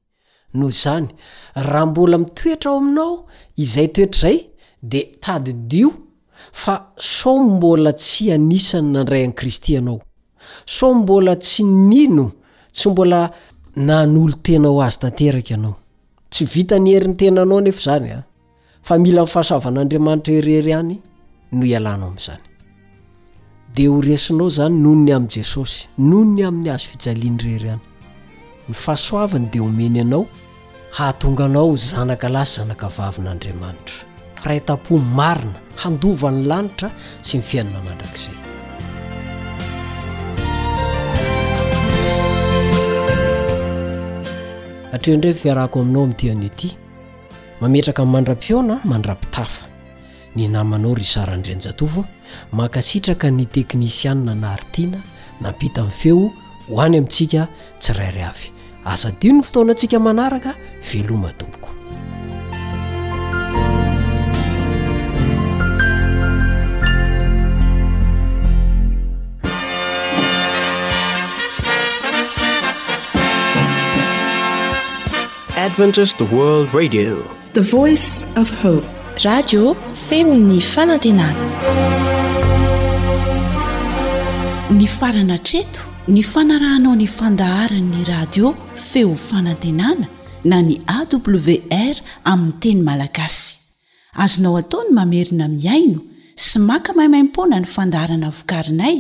noho 0.54 0.70
zany 0.72 1.06
raha 1.54 1.86
mbola 1.86 2.18
mitoetra 2.18 2.70
ao 2.70 2.78
aminao 2.82 3.26
izay 3.56 3.88
toetra 3.92 4.20
zay 4.20 4.40
de 4.82 5.00
tadidio 5.20 5.92
fa 6.52 6.90
soy 6.98 7.38
mbola 7.44 7.92
tsy 7.92 8.32
anisany 8.32 8.88
nandray 8.90 9.22
an'y 9.24 9.34
kristy 9.34 9.76
anao 9.78 10.00
so 10.66 10.94
mbola 10.94 11.36
tsy 11.38 11.62
nino 11.64 12.26
tsy 12.72 12.88
mbola 12.90 13.20
nan'olo 13.76 14.36
tena 14.44 14.68
ho 14.72 14.78
azy 14.86 14.98
tanteraka 15.02 15.50
ianao 15.54 15.74
tsy 16.32 16.44
vita 16.54 16.76
ny 16.78 16.90
heriny 16.94 17.16
tenanao 17.20 17.60
nefa 17.64 17.80
zany 17.86 18.08
a 18.10 18.18
ah. 18.18 18.24
fa 18.86 18.94
mila 19.02 19.20
nifahasoavan'andriamanitra 19.24 20.32
erery 20.40 20.72
any 20.80 20.96
no 21.56 21.64
ialanao 21.66 22.08
am'zany 22.12 22.42
de 23.74 23.82
horesinao 23.92 24.48
zany 24.58 24.76
noho 24.84 24.94
ny 25.04 25.10
am' 25.18 25.28
jesosy 25.34 25.80
noho 26.10 26.24
ny 26.34 26.40
amin'ny 26.48 26.70
azo 26.74 26.88
fijalian'ny 26.92 27.42
rery 27.46 27.68
any 27.76 27.82
mifahasoavany 28.68 29.46
de 29.52 29.58
homeny 29.64 29.98
anao 30.04 30.22
hahatonga 30.96 31.44
anao 31.48 31.70
zanaka 31.90 32.28
lasy 32.36 32.56
zanaka 32.60 32.86
vavin'andriamanitra 32.96 33.96
raha 34.44 34.56
itapo 34.62 34.92
marina 35.18 35.56
handovan'ny 35.82 36.42
lanitra 36.50 36.88
sy 37.26 37.34
ny 37.38 37.42
fiainina 37.48 37.80
mandrakizay 37.86 38.45
atreoaindrey 44.96 45.34
fiarako 45.34 45.80
aminao 45.80 46.02
amin'tianyaty 46.04 46.68
mametraka 47.62 48.02
n 48.06 48.12
mandram-piona 48.14 48.74
mandra-pitafa 48.90 49.62
ny 50.36 50.42
namanao 50.54 50.92
ry 50.98 51.04
sarandrinjato 51.14 51.82
va 51.94 52.02
makasitraka 52.60 53.26
ny 53.36 53.44
teknisianna 53.54 54.32
naharitiana 54.44 55.00
nampita 55.44 55.80
amin'ny 55.82 55.96
feo 56.00 56.20
hoany 56.68 56.94
amintsika 56.98 57.42
tsirairyavy 57.82 58.46
azadio 58.92 59.30
ny 59.36 59.40
fotonantsika 59.46 59.96
manaraka 60.06 60.50
veloma 60.92 61.30
tomboko 61.38 61.68
eaany 75.66 75.94
farana 84.98 85.38
treto 85.48 85.82
ny 86.08 86.22
fanarahanao 86.32 86.94
ny 86.94 87.06
fandaharanyny 87.18 88.04
radio 88.12 88.52
feo 88.88 89.14
fanantenana 89.28 90.06
na 90.44 90.62
ny 90.62 90.76
awr 90.98 91.96
aminy 92.32 92.52
teny 92.62 92.80
malagasy 92.82 93.58
azonao 94.24 94.56
ataony 94.62 94.90
mamerina 94.98 95.48
miaino 95.54 96.00
sy 96.46 96.58
maka 96.68 96.92
mahimaimpona 96.98 97.58
ny 97.60 97.66
fandaharana 97.76 98.30
vokarinay 98.38 98.98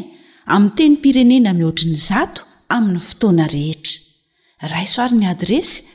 amin 0.54 0.70
teny 0.78 0.96
pirenena 1.02 1.54
mihoatriny 1.58 1.96
zato 2.08 2.40
amin'ny 2.76 3.00
fotoana 3.08 3.46
rehetra 3.54 4.00
raisoarin'ny 4.74 5.26
adresy 5.34 5.94